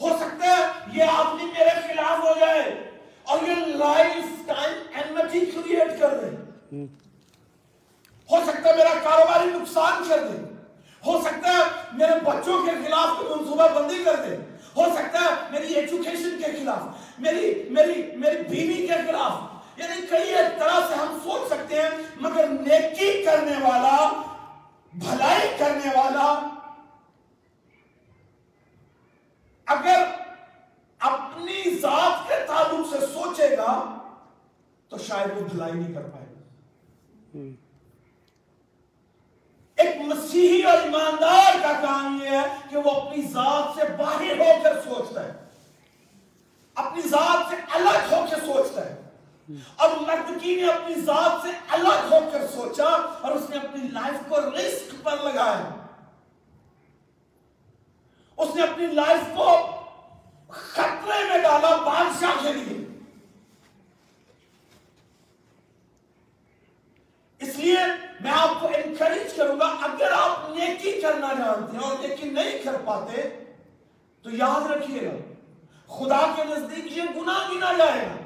ہو 0.00 0.08
سکتا 0.20 0.46
ہے 0.46 0.62
یہ 0.92 1.04
آدمی 1.04 1.44
میرے 1.44 1.70
خلاف 1.70 2.18
ہو 2.18 2.32
جائے۔ 2.40 2.90
اور 3.24 3.38
یہ 3.42 3.54
لائف 3.54 4.46
ٹائم 4.46 4.72
انمٹی 4.94 5.40
کریٹ 5.40 6.00
کر 6.00 6.18
دے۔ 6.18 6.26
ہو 8.30 8.42
سکتا 8.46 8.70
ہے 8.70 8.76
میرا 8.76 8.94
کاروباری 9.02 9.48
نقصان 9.48 10.02
کر 10.08 10.18
دے۔ 10.18 10.54
ہو 11.06 11.22
سکتا 11.22 11.50
ہے 11.52 11.62
میرے 11.92 12.12
بچوں 12.24 12.66
کے 12.66 12.70
خلاف 12.70 13.08
منصوبہ 13.08 13.68
بندی 13.68 14.04
کر 14.04 14.16
دے۔ 14.16 14.36
ہو 14.76 14.84
سکتا 14.94 15.20
ہے 15.20 15.34
میری 15.50 15.74
ایجوکیشن 15.74 16.42
کے 16.44 16.52
خلاف، 16.52 16.82
میری 17.18 17.68
میری 17.70 18.02
میری 18.16 18.42
بیوی 18.42 18.86
کے 18.86 18.94
خلاف۔ 19.06 19.32
یعنی 19.76 20.06
کئی 20.06 20.34
ایک 20.34 20.58
طرح 20.58 20.80
سے 20.88 20.94
ہم 20.94 21.18
سوچ 21.22 21.48
سکتے 21.48 21.82
ہیں، 21.82 21.90
مگر 22.20 22.48
نیکی 22.48 23.22
کرنے 23.22 23.52
والا، 23.52 24.22
بھلائی 24.94 25.48
کرنے 25.58 25.88
والا 25.96 26.53
اگر 29.66 30.04
اپنی 30.98 31.78
ذات 31.78 32.28
کے 32.28 32.34
تعلق 32.46 32.94
سے 32.94 33.06
سوچے 33.06 33.56
گا، 33.56 33.98
تو 34.88 34.98
شاید 34.98 35.36
وہ 35.36 35.40
بھلائی 35.40 35.72
نہیں 35.72 35.94
کر 35.94 36.00
پائے 36.00 36.26
گا۔ 36.26 36.40
ایک 39.76 39.96
مسیحی 40.00 40.62
اور 40.62 40.78
ایماندار 40.78 41.52
کا 41.62 41.72
کام 41.82 42.18
یہ 42.22 42.28
ہے 42.28 42.56
کہ 42.70 42.76
وہ 42.76 42.90
اپنی 42.90 43.22
ذات 43.22 43.64
سے 43.74 43.92
باہر 43.98 44.38
ہو 44.40 44.62
کر 44.62 44.80
سوچتا 44.84 45.24
ہے۔ 45.24 45.32
اپنی 46.74 47.02
ذات 47.02 47.50
سے 47.50 47.56
الگ 47.70 48.14
ہو 48.14 48.24
کے 48.30 48.36
سوچتا 48.36 48.86
ہے۔ 48.86 49.00
اور 49.76 49.88
مردکی 50.00 50.54
نے 50.54 50.66
اپنی 50.66 50.94
ذات 50.94 51.42
سے 51.42 51.48
الگ 51.68 52.14
ہو 52.14 52.30
کر 52.32 52.46
سوچا 52.46 52.88
اور 53.20 53.30
اس 53.30 53.50
نے 53.50 53.56
اپنی 53.56 53.88
لائف 53.88 54.28
کو 54.28 54.40
رسک 54.40 55.04
پر 55.04 55.16
لگایا۔ 55.24 55.83
اس 58.36 58.56
نے 58.56 58.62
اپنی 58.62 58.86
لائف 58.86 59.36
کو 59.36 59.50
خطرے 60.48 61.24
میں 61.28 61.42
ڈالا، 61.42 61.76
بادشاہ 61.76 62.42
کے 62.42 62.52
لیے۔ 62.52 62.84
اس 67.38 67.56
لیے 67.56 67.76
میں 68.20 68.30
آپ 68.30 68.60
کو 68.60 68.66
انکریج 68.66 69.34
کروں 69.36 69.60
گا، 69.60 69.66
اگر 69.66 70.12
آپ 70.12 70.50
نیکی 70.50 71.00
کرنا 71.00 71.32
جانتے 71.38 71.72
ہیں 71.72 71.84
اور 71.84 72.08
نیکی 72.08 72.28
نہیں 72.30 72.58
کر 72.62 72.76
پاتے، 72.84 73.22
تو 74.22 74.30
یاد 74.30 74.70
رکھیے 74.70 75.02
گا، 75.02 75.16
خدا 75.94 76.32
کے 76.36 76.44
نزدیک 76.44 76.96
یہ 76.96 77.02
گناہ 77.16 77.50
گنا 77.52 77.72
جائے 77.72 78.06
گا۔ 78.06 78.16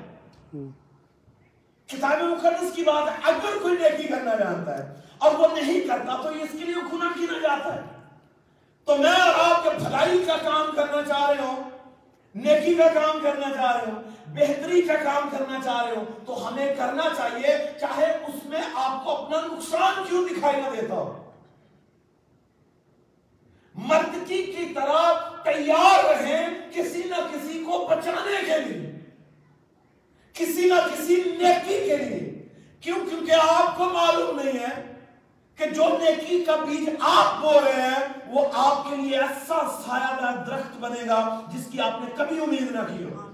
کتاب 1.86 2.22
مقدس 2.22 2.74
کی 2.74 2.82
بات 2.82 3.08
ہے، 3.08 3.16
اگر 3.22 3.58
کوئی 3.62 3.76
نیکی 3.76 4.08
کرنا 4.08 4.34
جانتا 4.34 4.78
ہے 4.78 4.94
اور 5.18 5.34
وہ 5.34 5.46
نہیں 5.54 5.80
کرتا، 5.80 6.16
تو 6.22 6.28
اس 6.28 6.50
کے 6.52 6.58
لیے 6.58 6.74
گناہ 6.92 7.18
گنا 7.20 7.38
جاتا 7.38 7.74
ہے۔ 7.74 7.97
تو 8.88 8.96
میں 8.96 9.10
اور 9.12 9.34
آپ 9.40 9.62
کے 9.62 9.70
بھلائی 9.78 10.18
کا 10.26 10.36
کام 10.42 10.70
کرنا 10.76 11.00
چاہ 11.08 11.28
رہے 11.30 11.46
ہوں، 11.46 11.56
نیکی 12.34 12.74
کا 12.74 12.86
کام 12.94 13.18
کرنا 13.22 13.50
چاہ 13.54 13.76
رہے 13.76 13.90
ہوں، 13.90 14.02
بہتری 14.34 14.80
کا 14.82 14.94
کام 15.02 15.28
کرنا 15.30 15.58
چاہ 15.64 15.82
رہے 15.84 15.96
ہو 15.96 16.04
تو 16.26 16.36
ہمیں 16.46 16.74
کرنا 16.74 17.08
چاہیے 17.16 17.56
چاہے 17.80 18.06
اس 18.28 18.44
میں 18.44 18.60
آپ 18.74 19.04
کو 19.04 19.10
اپنا 19.10 19.40
نقصان 19.42 20.02
کیوں 20.08 20.24
دکھائی 20.28 20.60
نہ 20.60 20.80
دیتا 20.80 20.94
ہو۔ 20.94 21.34
مردکی 23.74 24.42
کی 24.44 24.72
طرح 24.74 25.12
تیار 25.44 26.04
رہیں 26.04 26.48
کسی 26.72 27.02
نہ 27.06 27.28
کسی 27.32 27.62
کو 27.66 27.86
بچانے 27.90 28.40
کے 28.46 28.58
لیے، 28.58 28.90
کسی 30.36 30.68
نہ 30.68 30.80
کسی 30.88 31.22
نیکی 31.38 31.78
کے 31.86 31.96
لیے، 31.96 32.46
کیوں؟ 32.80 32.98
کیونکہ 33.10 33.48
آپ 33.50 33.76
کو 33.78 33.84
معلوم 33.84 34.40
نہیں 34.40 34.58
ہے 34.58 34.87
کہ 35.58 35.66
جو 35.66 35.84
نیکی 35.88 36.44
کا 36.44 36.56
بیج 36.56 36.88
آپ 37.00 37.40
بو 37.42 37.52
رہے 37.64 37.82
ہیں 37.82 38.06
وہ 38.26 38.48
آپ 38.54 38.90
کے 38.90 38.96
لیے 38.96 39.18
ایسا 39.18 39.82
سایہ 39.86 40.20
دار 40.20 40.46
درخت 40.46 40.76
بنے 40.80 41.08
گا 41.08 41.40
جس 41.52 41.66
کی 41.72 41.80
آپ 41.80 42.00
نے 42.00 42.10
کبھی 42.16 42.40
امید 42.40 42.70
نہ 42.70 42.78
کی 42.78 43.04
ہو۔ 43.04 43.30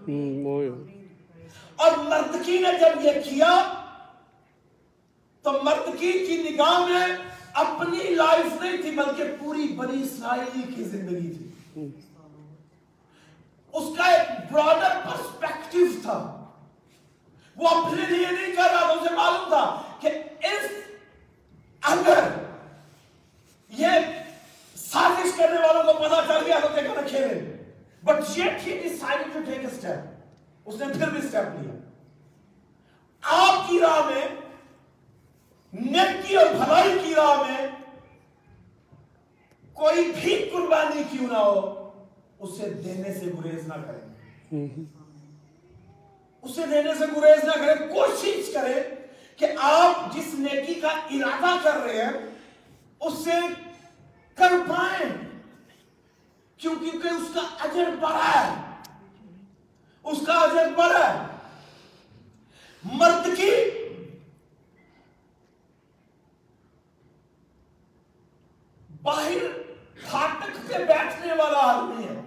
اور 1.77 1.91
مردکی 1.99 2.59
نے 2.59 2.69
جب 2.81 3.05
یہ 3.05 3.11
کیا 3.25 3.73
تو 5.43 5.53
مردکی 5.63 6.13
کی 6.13 6.51
نگاہ 6.51 6.79
میں 6.79 7.07
اپنی 7.55 8.15
لائف 8.15 8.63
نہیں 8.63 8.77
تھی 8.77 8.91
بلکہ 8.91 9.25
پوری 9.39 9.69
بنی 9.69 10.03
اسرائیل 10.03 10.75
کی 10.75 10.85
زندگی 10.85 11.33
تھی۔ 11.33 11.51
اس 13.73 13.97
کا 13.97 14.05
ایک 14.05 14.53
براڈر 14.53 15.01
پرسپیکٹیو 15.05 15.87
تھا۔ 16.03 16.45
وہ 17.57 17.69
اپنے 17.69 18.03
لیے 18.09 18.27
نہیں 18.31 18.57
کر 18.57 18.71
رہا 18.73 18.79
تھا 18.79 18.87
اسے 18.87 19.15
معلوم 19.15 19.49
تھا 19.49 19.83
کہ 20.01 20.09
اس 20.47 20.71
اندر 21.89 22.23
یہ 23.71 23.89
سازش 24.77 25.37
کرنے 25.37 25.59
والوں 25.67 25.83
کو 25.85 25.99
پتا 25.99 26.21
چل 26.29 26.47
گیا 26.47 26.59
ہوتے 26.63 26.83
کہ 26.83 27.09
کھیلے 27.09 27.41
but 28.05 28.39
yet 28.39 28.67
he 28.67 28.79
decide 28.83 29.33
to 29.33 29.41
take 29.47 29.65
step 29.65 30.69
اس 30.69 30.75
نے 30.81 30.87
پھر 30.99 31.11
بھی 31.11 31.19
اسٹیپ 31.19 31.61
لیا۔ 31.61 31.75
آپ 33.23 33.69
کی 33.69 33.79
راہ 33.81 34.01
میں 34.07 34.27
نیکی 35.73 36.37
اور 36.37 36.55
بھلائی 36.55 36.99
کی 37.05 37.15
راہ 37.15 37.43
میں 37.43 37.67
کوئی 39.75 40.13
بھی 40.21 40.37
قربانی 40.53 41.03
کیوں 41.11 41.27
نہ 41.33 41.39
ہو 41.39 41.91
اسے 42.39 42.69
دینے 42.85 43.15
سے 43.15 43.31
گریز 43.39 43.67
نہ 43.69 43.75
کریں۔ 43.87 44.55
اسے 46.43 46.67
دینے 46.67 46.95
سے 46.99 47.05
گریز 47.17 47.45
نہ 47.45 47.65
کریں 47.65 47.89
کوشش 47.95 48.53
کریں 48.55 49.04
کہ 49.37 49.47
آپ 49.61 50.15
جس 50.15 50.35
نیکی 50.35 50.75
کا 50.75 50.89
ارادہ 50.89 51.57
کر 51.63 51.75
رہے 51.75 52.05
ہیں، 52.05 52.13
اس 53.01 53.13
سے 53.25 53.31
کر 54.35 54.53
پائیں۔ 54.69 55.41
کیونکہ 56.57 57.09
اس 57.09 57.35
کا 57.35 57.41
اجر 57.61 57.91
بڑا 58.01 58.33
ہے۔ 58.35 58.81
اس 60.03 60.19
کا 60.27 60.33
اجر 60.33 60.69
بڑا 60.77 61.15
ہے۔ 61.15 61.27
مرد 62.85 63.37
کی 63.37 63.51
باہر 69.03 69.61
پھاٹک 70.11 70.57
سے 70.67 70.85
بیٹھنے 70.85 71.33
والا 71.33 71.59
آدمی 71.59 72.05
ہے۔ 72.05 72.21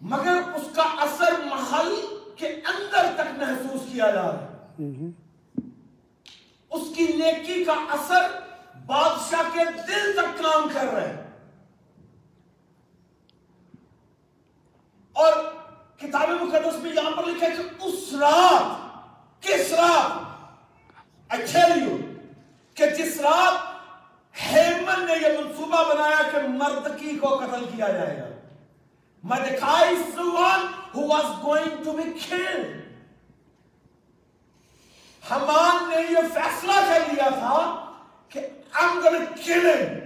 مگر 0.00 0.40
اس 0.54 0.76
کا 0.76 0.82
اثر 0.82 1.32
محل 1.44 2.21
کے 2.42 2.48
اندر 2.48 3.06
تک 3.14 3.38
محسوس 3.38 3.80
کیا 3.92 4.10
جا 4.10 4.22
رہا 4.22 4.42
ہے۔ 4.42 4.80
اس 6.70 6.96
کی 6.96 7.04
نیکی 7.04 7.64
کا 7.64 7.72
اثر 7.72 8.38
بادشاہ 8.86 9.42
کے 9.52 9.64
دل 9.88 10.12
تک 10.12 10.42
کام 10.42 10.68
کر 10.72 10.84
رہا 10.84 11.00
ہے۔ 11.00 11.30
اور 15.12 15.32
کتاب 15.96 16.28
مقدس 16.28 16.82
میں 16.82 16.92
یہاں 16.92 17.10
پر 17.10 17.24
لکھا 17.24 17.46
ہے 17.46 17.56
کہ 17.56 17.84
اس 17.84 18.12
رات 18.12 18.66
کس 19.42 19.72
رات؟ 19.72 20.10
اچھے 21.28 21.96
کہ 22.74 22.86
جس 22.86 23.20
رات 23.20 23.72
ہیمن 24.46 25.06
نے 25.06 25.12
یہ 25.12 25.38
منصوبہ 25.38 25.94
بنایا 25.94 26.30
کہ 26.32 26.48
مرد 26.48 27.00
کی 27.00 27.18
کو 27.20 27.36
قتل 27.36 27.64
کیا 27.64 27.88
جائے 27.88 28.18
گا۔ 28.18 28.26
مدکائی 29.22 29.96
سوان 29.96 30.81
who 30.92 31.06
was 31.06 31.26
going 31.42 31.84
to 31.84 31.96
be 31.96 32.06
killed. 32.18 32.66
Haman 35.22 35.88
نے 35.90 36.00
یہ 36.10 36.28
فیصلہ 36.34 36.80
کر 36.88 37.12
لیا 37.12 37.28
تھا 37.38 37.58
کہ 38.28 38.46
I'm 38.80 39.02
gonna 39.02 39.26
kill 39.36 39.66
him. 39.66 39.98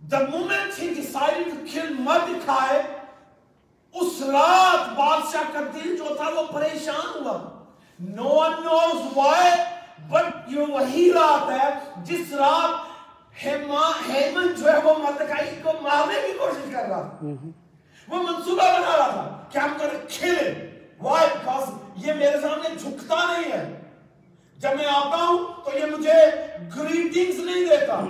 The 0.00 0.20
moment 0.28 0.74
he 0.74 0.94
decided 0.94 1.50
to 1.52 1.58
kill 1.72 1.94
Mordecai 2.08 2.82
اس 3.94 4.22
رات 4.28 4.88
بادشاہ 4.96 5.52
کا 5.52 5.60
دل 5.74 5.96
جو 5.96 6.14
تھا 6.16 6.28
وہ 6.36 6.46
پریشان 6.52 7.06
ہوا. 7.14 7.38
No 7.98 8.34
one 8.36 8.62
knows 8.64 9.12
why 9.16 9.50
but 10.10 10.50
یہ 10.52 10.72
وہی 10.72 11.10
رات 11.12 11.50
ہے 11.50 11.68
جس 12.04 12.32
رات 12.40 12.92
ہیمن 13.44 14.52
جو 14.58 14.70
ہے 14.70 14.78
وہ 14.84 14.96
مردکائی 14.98 15.54
کو 15.62 15.72
مارنے 15.82 16.20
کی 16.26 16.32
کوشش 16.38 16.72
کر 16.72 16.88
رہا 16.88 17.18
وہ 18.08 18.22
منصوبہ 18.22 18.70
بنا 18.70 18.96
رہا 18.96 19.08
تھا 19.10 19.46
کہ 19.50 19.58
ہم 19.58 19.74
کر 19.78 19.96
کھیلے 20.08 20.52
وائی 21.00 21.26
بیکاز 21.28 21.70
یہ 21.96 22.12
میرے 22.14 22.40
سامنے 22.40 22.74
جھکتا 22.74 23.24
نہیں 23.26 23.52
ہے 23.52 23.64
جب 24.58 24.76
میں 24.76 24.86
آتا 24.86 25.16
ہوں 25.18 25.44
تو 25.64 25.78
یہ 25.78 25.86
مجھے 25.86 26.20
گریٹنگز 26.76 27.38
نہیں 27.40 27.66
دیتا 27.66 28.00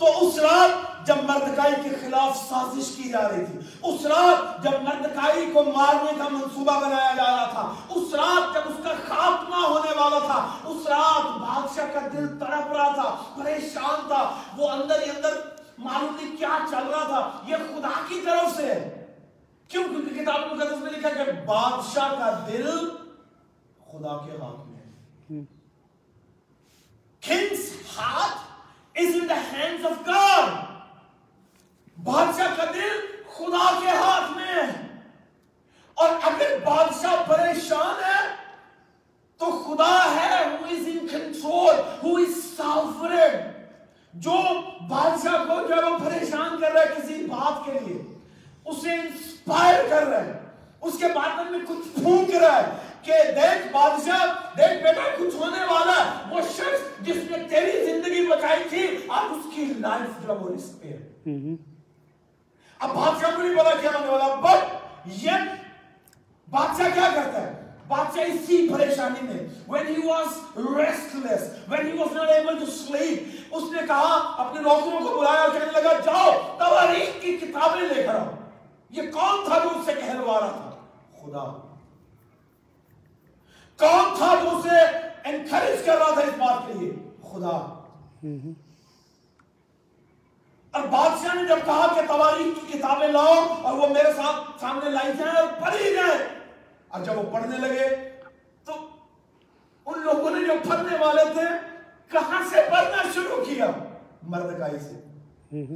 تو 0.00 0.10
اس 0.20 0.38
رات 0.38 1.06
جب 1.06 1.16
مردکائی 1.24 1.74
کے 1.82 1.88
خلاف 2.00 2.36
سازش 2.38 2.90
کی 2.96 3.08
جا 3.08 3.28
رہی 3.28 3.44
تھی 3.46 3.58
اس 3.82 4.06
رات 4.06 4.62
جب 4.64 4.82
مردکائی 4.82 5.44
کو 5.52 5.62
مارنے 5.66 6.12
کا 6.18 6.28
منصوبہ 6.28 6.78
بنایا 6.80 7.12
جا 7.16 7.24
رہا 7.26 7.46
تھا 7.52 7.94
اس 7.94 8.14
رات 8.14 8.54
جب 8.54 8.70
اس 8.70 8.82
کا 8.84 8.94
خاتمہ 9.08 9.66
ہونے 9.66 9.94
والا 9.96 10.18
تھا 10.26 10.40
اس 10.64 10.86
رات 10.86 11.38
بادشاہ 11.40 11.92
کا 11.94 12.06
دل 12.12 12.26
تڑپ 12.40 12.72
رہا 12.72 12.90
تھا 12.94 13.14
پریشان 13.36 14.06
تھا 14.08 14.22
وہ 14.56 14.70
اندر 14.70 15.02
ہی 15.02 15.10
اندر 15.10 15.38
معلوم 15.84 16.16
نہیں 16.16 16.36
کیا 16.36 16.58
چل 16.70 16.86
رہا 16.86 17.04
تھا؟ 17.04 17.40
یہ 17.46 17.56
خدا 17.56 17.90
کی 18.08 18.20
طرف 18.24 18.56
سے 18.56 18.66
ہے۔ 18.66 19.06
کیوں؟ 19.68 19.84
کیونکہ 19.84 20.22
کتاب 20.22 20.40
مقدس 20.52 20.82
میں 20.82 20.92
لکھا 20.92 21.08
کہ 21.08 21.32
بادشاہ 21.46 22.14
کا 22.14 22.44
دل 22.48 22.88
خدا 23.90 24.16
کے 24.26 24.32
ہاتھ 24.42 24.68
میں 24.68 25.42
کنگز 27.22 27.68
ہاتھ 27.96 28.38
is 28.94 29.14
in 29.14 29.28
the 29.28 29.34
hands 29.52 29.86
of 29.86 30.06
God 30.06 30.48
بادشاہ 32.04 32.54
کا 32.56 32.64
دل 32.64 33.00
خدا 33.36 33.78
کے 33.80 33.90
ہاتھ 33.90 34.36
میں 34.36 34.54
ہے۔ 34.54 34.86
اور 35.94 36.08
اگر 36.22 36.56
بادشاہ 36.64 37.22
پریشان 37.26 38.04
ہے 38.04 38.20
تو 39.40 39.50
خدا 39.62 39.94
ہے 40.14 40.44
who 40.44 40.72
is 40.76 40.86
in 40.88 41.06
control 41.08 41.74
who 42.02 42.18
is 42.24 42.36
sovereign 42.58 43.49
جو 44.14 44.36
بادشاہ 44.88 45.44
کو 45.44 45.66
جو 45.68 45.90
وہ 45.90 45.98
پریشان 45.98 46.60
کر 46.60 46.72
رہا 46.72 46.80
ہے 46.80 46.94
کسی 46.96 47.24
بات 47.24 47.64
کے 47.66 47.72
لیے 47.72 48.02
اسے 48.64 48.92
انسپائر 48.92 49.84
کر 49.90 50.06
رہا 50.06 50.24
ہے۔ 50.24 50.38
اس 50.80 50.94
کے 50.98 51.06
بعد 51.14 51.50
میں 51.50 51.58
کچھ 51.68 52.02
پھونک 52.02 52.34
رہا 52.34 52.56
ہے 52.56 52.70
کہ 53.02 53.12
دیکھ 53.36 53.72
بادشاہ 53.72 54.24
دیکھ 54.56 54.82
بیٹا 54.82 55.02
کچھ 55.18 55.36
ہونے 55.36 55.64
والا 55.64 55.94
ہے۔ 55.96 56.34
وہ 56.34 56.40
شخص 56.40 57.06
جس 57.06 57.16
نے 57.16 57.38
تیری 57.50 57.84
زندگی 57.86 58.26
بچائی 58.26 58.64
تھی 58.68 58.96
اور 59.06 59.30
اس 59.30 59.46
کی 59.54 59.64
لائف 59.64 60.26
جو 60.26 60.34
وہ 60.34 60.54
رسک 60.54 60.82
پہ 60.82 60.88
ہے۔ 60.88 61.54
اب 62.78 62.94
بادشاہ 62.94 63.30
کو 63.36 63.42
نہیں 63.42 63.54
پتا 63.54 63.70
کیا 63.80 63.90
ہونے 63.94 64.12
والا 64.12 64.34
بٹ 64.34 64.62
یہ 65.06 65.30
بادشاہ 66.50 66.88
کیا 66.94 67.08
کرتا 67.14 67.42
ہے؟ 67.42 67.59
بادشاہ 67.90 68.24
اسی 68.24 68.56
پریشانی 68.68 69.26
میں 69.26 69.38
when 69.68 69.86
he 69.86 69.96
was 70.00 70.36
restless 70.74 71.46
when 71.68 71.86
he 71.86 71.94
was 71.94 72.12
not 72.12 72.28
able 72.30 72.60
to 72.60 72.68
sleep 72.68 73.38
اس 73.50 73.64
نے 73.72 73.86
کہا 73.86 74.12
اپنے 74.38 74.60
نوکروں 74.60 75.00
کو 75.00 75.16
بلایا 75.16 75.40
اور 75.40 75.50
کہنے 75.50 75.80
لگا 75.80 75.94
جاؤ 76.04 76.30
تواریخ 76.58 77.20
کی 77.22 77.36
کتابیں 77.36 77.80
لے 77.82 78.02
کر 78.02 78.14
آؤ 78.14 78.30
یہ 78.92 79.10
کون 79.12 79.44
تھا 79.46 79.58
جو 79.58 79.74
اسے 79.80 79.94
کہلوا 80.00 80.38
رہا 80.40 80.48
تھا 80.60 81.20
خدا 81.20 81.44
کون 83.78 84.16
تھا 84.16 84.34
جو 84.42 84.56
اسے 84.56 84.80
انکریج 85.24 85.84
کر 85.86 85.96
رہا 85.96 86.14
تھا 86.14 86.22
اس 86.22 86.38
بات 86.38 86.66
کے 86.66 86.78
لیے 86.78 86.90
خدا 87.30 87.58
اور 90.74 90.88
بادشاہ 90.88 91.34
نے 91.34 91.48
جب 91.48 91.64
کہا 91.66 91.86
کہ 91.94 92.06
تواریخ 92.08 92.58
کی 92.60 92.72
کتابیں 92.72 93.08
لاؤ 93.08 93.38
اور 93.62 93.78
وہ 93.78 93.86
میرے 93.90 94.12
ساتھ 94.16 94.60
سامنے 94.60 94.90
لائی 94.90 95.12
جائیں 95.18 95.34
اور 95.36 95.48
پڑھی 95.60 95.94
جائیں 95.94 96.39
اور 96.90 97.04
جب 97.04 97.18
وہ 97.18 97.22
پڑھنے 97.32 97.58
لگے 97.58 97.88
تو 98.64 98.74
ان 99.86 100.00
لوگوں 100.00 100.30
نے 100.30 100.44
جو 100.46 100.52
پڑھنے 100.68 100.96
والے 101.00 101.24
تھے 101.32 101.46
کہاں 102.10 102.42
سے 102.50 102.62
پڑھنا 102.70 103.02
شروع 103.14 103.44
کیا؟ 103.44 103.66
مرد 104.22 104.58
کائی 104.58 104.78
سے۔ 104.78 105.66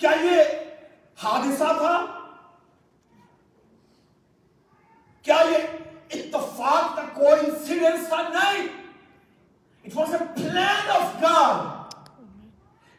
کیا 0.00 0.10
یہ 0.22 0.42
حادثہ 1.18 1.72
تھا؟ 1.78 1.94
کیا 5.24 5.36
یہ 5.50 5.76
اتفاق 6.12 6.96
کا 6.96 7.02
کوئی 7.14 7.46
انسیڈنس 7.46 8.08
تھا؟ 8.08 8.22
نہیں۔ 8.28 8.66
It 9.84 9.96
was 9.96 10.14
a 10.14 10.24
plan 10.36 10.90
of 10.90 11.22
God 11.22 11.94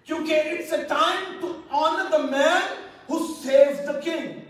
کیونکہ 0.07 0.49
it's 0.51 0.73
a 0.73 0.83
time 0.87 1.39
to 1.41 1.53
honour 1.77 2.09
the 2.11 2.17
man 2.17 2.73
who 3.09 3.19
save 3.43 3.85
the 3.87 3.99
king 3.99 4.46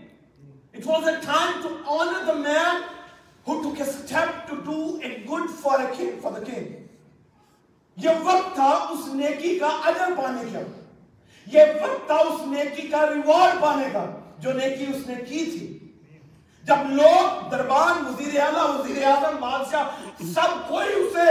was 0.88 1.08
a 1.08 1.14
time 1.14 1.60
to 1.62 1.98
honour 2.00 2.24
the 2.24 2.32
man 2.32 2.86
who 3.46 3.54
took 3.62 3.78
a 3.80 3.84
step 3.84 4.32
to 4.48 4.56
do 4.64 5.00
a 5.08 5.10
good 5.28 5.44
for 5.60 5.76
a 5.82 5.86
king, 5.96 6.10
for 6.22 6.30
the 6.30 6.44
king. 6.46 6.64
یہ 7.96 8.08
وقت 8.24 8.54
تھا 8.54 8.68
اس 8.90 9.06
نیکی 9.06 9.58
کا 9.58 9.66
اجر 9.66 10.10
پانے 10.16 10.42
کا۔ 10.52 10.58
یہ 11.46 11.60
وقت 11.82 12.06
تھا 12.06 12.14
اس 12.14 12.40
نیکی 12.46 12.88
کا 12.88 13.06
ریوارڈ 13.06 13.60
پانے 13.60 13.88
کا 13.92 14.04
جو 14.38 14.52
نیکی 14.52 14.86
اس 14.88 15.06
نے 15.06 15.14
کی 15.14 15.44
تھی۔ 15.44 15.78
جب 16.64 16.90
لوگ 16.90 17.50
دربان 17.50 18.06
وزیر 18.06 18.40
اعلیٰ 18.40 18.80
وزیر 18.80 19.04
اعظم 19.04 19.36
بادشاہ 19.40 19.84
سب 20.34 20.68
کوئی 20.68 20.88
اسے 20.94 21.30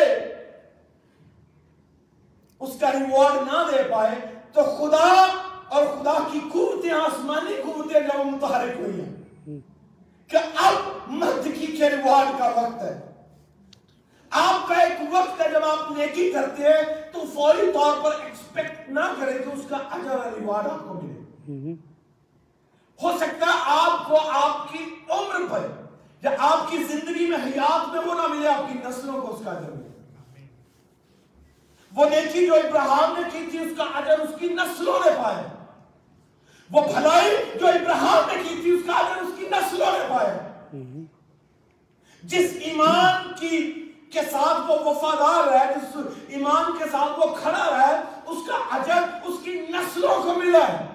اس 2.60 2.80
کا 2.80 2.92
ریوارڈ 2.92 3.52
نہ 3.52 3.72
دے 3.72 3.84
پائے 3.92 4.16
تو 4.54 4.64
خدا 4.64 5.12
اور 5.68 5.86
خدا 5.86 6.18
کی 6.32 6.40
قوتیں 6.54 6.92
آسمانی 6.92 7.56
قوتیں 7.66 8.00
جب 8.00 8.26
متحرک 8.26 8.80
ہوئی 8.80 9.02
ہیں۔ 9.02 9.17
کہ 10.28 10.38
اب 10.56 10.74
مردگی 11.08 11.78
کے 11.78 11.90
ریوارڈ 11.90 12.40
کا 12.40 12.48
وقت 12.48 12.82
ہے۔ 12.82 13.12
آپ 14.32 14.68
کا 14.68 14.76
ایک 14.76 15.14
وقت 15.14 15.42
ہے 15.42 15.52
جب 15.52 15.66
آپ 15.66 15.92
نیکی 15.92 16.32
کرتے 16.32 16.64
ہیں، 16.64 17.12
تو 17.12 17.24
فوری 17.34 17.72
طور 17.74 17.94
پر 18.04 18.12
ایکسپیکٹ 18.24 18.90
نہ 18.90 19.06
کریں 19.20 19.38
کہ 19.40 19.50
اس 19.50 19.66
کا 19.70 19.78
اجر 19.92 20.40
ریوارڈ 20.40 20.68
آپ 20.68 20.88
کو 20.88 20.94
ملے۔ 20.94 21.74
ہو 23.04 23.18
سکتا 23.18 23.46
ہے 23.46 23.60
آپ 23.66 24.08
کو 24.08 24.18
آپ 24.30 24.72
کی 24.74 24.84
عمر 25.10 25.48
پر، 25.50 25.68
یا 26.22 26.32
آپ 26.40 26.72
کی 26.72 26.84
زندگی 26.84 27.28
میں 27.28 27.38
حیات 27.38 27.90
میں 27.90 28.02
وہ 28.06 28.14
نہ 28.14 28.28
ملے، 28.28 28.48
آپ 28.48 28.74
کی 28.74 28.80
نسلوں 28.90 29.22
کو 29.22 29.36
اس 29.36 29.42
کا 29.46 29.52
اجر 29.52 29.70
ملے۔ 29.70 29.86
وہ 31.96 32.06
نیکی 32.06 32.48
جو 32.48 32.54
ابراہم 32.54 33.14
نے 33.18 33.30
کی 33.32 33.46
تھی، 33.52 33.60
اس 33.60 33.72
کا 33.78 33.84
اجر 33.84 34.20
اس 34.20 34.40
کی 34.40 34.48
نسلوں 34.48 35.00
نے 35.06 35.12
پائے 35.24 35.44
وہ 36.70 36.82
بھلائی 36.84 37.36
جو 37.60 37.68
ابراہم 37.68 38.30
نے 38.30 38.42
کی 38.44 38.62
تھی 38.62 38.72
اس 38.72 38.82
کا 38.88 38.94
اجر 38.96 39.22
اس 39.22 39.38
کی 39.38 39.46
نسلوں 39.52 39.92
نے 39.92 40.08
پایا 40.10 40.38
جس 42.24 42.56
ایمان 42.62 43.34
کی 43.40 43.60
کے 44.12 44.22
ساتھ 44.32 44.70
وہ 44.70 44.78
وفادار 44.86 45.52
ہے 45.54 45.66
جس 45.70 45.96
ایمان 46.30 46.78
کے 46.78 46.90
ساتھ 46.92 47.20
وہ 47.20 47.34
کھڑا 47.36 47.66
ہے 47.78 47.96
اس 48.26 48.48
کا 48.48 48.58
اجر 48.76 49.04
اس 49.24 49.40
کی 49.44 49.60
نسلوں 49.70 50.22
کو 50.24 50.34
ملا 50.34 50.68
ہے 50.68 50.86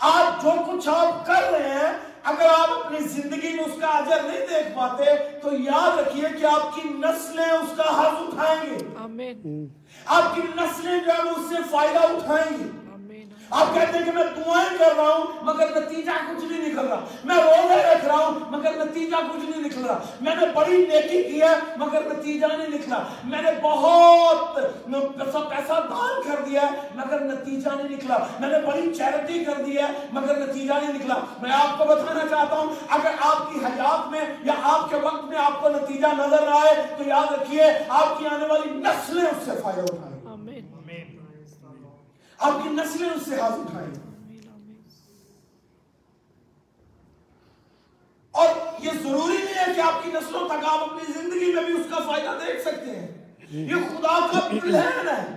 آج 0.00 0.42
جو 0.42 0.52
کچھ 0.66 0.88
آپ 0.88 1.26
کر 1.26 1.50
رہے 1.52 1.68
ہیں 1.70 1.92
اگر 2.24 2.46
آپ 2.48 2.70
اپنی 2.70 3.06
زندگی 3.08 3.52
میں 3.54 3.64
اس 3.64 3.80
کا 3.80 3.88
اجر 3.88 4.22
نہیں 4.22 4.46
دیکھ 4.46 4.74
پاتے 4.76 5.04
تو 5.42 5.52
یاد 5.60 5.98
رکھیے 5.98 6.28
کہ 6.38 6.46
آپ 6.46 6.74
کی 6.74 6.88
نسلیں 6.98 7.46
اس 7.46 7.76
کا 7.76 7.90
حق 7.92 8.22
اٹھائیں 8.22 8.60
گے 8.62 8.78
Amen. 9.00 9.66
آپ 10.16 10.34
کی 10.34 10.42
نسلیں 10.56 10.98
جو 10.98 11.12
ہے 11.12 11.28
اس 11.30 11.48
سے 11.48 11.62
فائدہ 11.70 11.98
اٹھائیں 12.08 12.50
گی 12.50 12.62
Amen. 12.62 12.85
آپ 13.50 13.74
کہتے 13.74 13.98
ہیں 13.98 14.04
کہ 14.04 14.12
میں 14.12 14.24
دعائیں 14.24 14.78
کر 14.78 14.92
رہا 14.96 15.08
ہوں، 15.08 15.24
مگر 15.42 15.80
نتیجہ 15.80 16.10
کچھ 16.10 16.44
نہیں 16.44 16.68
نکل 16.68 16.86
رہا۔ 16.86 17.00
میں 17.24 17.36
روزے 17.36 17.82
رکھ 17.92 18.04
رہا 18.04 18.16
ہوں، 18.16 18.40
مگر 18.50 18.84
نتیجہ 18.84 19.16
کچھ 19.16 19.50
نہیں 19.50 19.64
نکل 19.64 19.86
رہا۔ 19.86 19.98
میں 20.20 20.34
نے 20.36 20.46
بڑی 20.54 20.86
نیکی 20.86 21.22
کی 21.22 21.42
ہے، 21.42 21.54
مگر 21.76 22.00
نتیجہ 22.06 22.46
نہیں 22.46 22.68
نکلا۔ 22.68 22.98
میں 23.24 23.42
نے 23.42 23.50
بہت 23.62 24.54
پیسہ 25.50 25.72
دان 25.90 26.22
کر 26.22 26.42
دیا 26.46 26.62
ہے، 26.62 26.88
مگر 26.94 27.20
نتیجہ 27.20 27.68
نہیں 27.76 27.96
نکلا۔ 27.96 28.18
میں 28.40 28.48
نے 28.48 28.58
بڑی 28.66 28.94
چیریٹی 28.94 29.44
کر 29.44 29.62
دی 29.62 29.76
ہے، 29.78 29.86
مگر 30.12 30.36
نتیجہ 30.36 30.74
نہیں 30.82 30.92
نکلا۔ 30.92 31.14
میں 31.42 31.50
آپ 31.52 31.78
کو 31.78 31.84
بتانا 31.84 32.26
چاہتا 32.30 32.56
ہوں، 32.56 32.74
اگر 32.88 33.10
آپ 33.20 33.52
کی 33.52 33.64
حیات 33.64 34.10
میں 34.10 34.20
یا 34.42 34.54
آپ 34.62 34.90
کے 34.90 34.96
وقت 35.02 35.24
میں 35.24 35.38
آپ 35.38 35.62
کو 35.62 35.68
نتیجہ 35.68 36.06
نظر 36.18 36.48
آئے، 36.48 36.74
تو 36.98 37.04
یاد 37.06 37.32
رکھیے، 37.32 37.64
آپ 37.88 38.18
کی 38.18 38.26
آنے 38.26 38.46
والی 38.46 38.70
نسلیں 38.70 39.24
اس 39.24 39.44
سے 39.44 39.50
فائدہ 39.62 39.80
اٹھائیں۔ 39.80 40.15
آپ 42.38 42.52
کی 42.62 42.68
نسلیں 42.68 43.10
اس 43.10 43.22
سے 43.28 43.40
ہاتھ 43.40 43.54
اٹھائیں۔ 43.54 43.90
اور 48.30 48.48
یہ 48.84 48.90
ضروری 49.02 49.36
نہیں 49.36 49.68
ہے 49.68 49.74
کہ 49.74 49.80
آپ 49.80 50.04
کی 50.04 50.10
نسلوں 50.12 50.48
تک 50.48 50.64
آپ 50.64 50.78
اپنی 50.78 51.12
زندگی 51.12 51.54
میں 51.54 51.64
بھی 51.64 51.72
اس 51.72 51.86
کا 51.90 51.98
فائدہ 52.06 52.38
دیکھ 52.46 52.60
سکتے 52.60 53.00
ہیں۔ 53.00 53.34
یہ 53.50 53.74
خدا 53.74 54.26
کا 54.32 54.48
پلان 54.62 55.08
ہے 55.08 55.36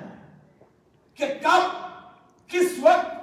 کہ 1.13 1.25
کب، 1.41 1.61
کس 2.47 2.71
وقت، 2.81 3.15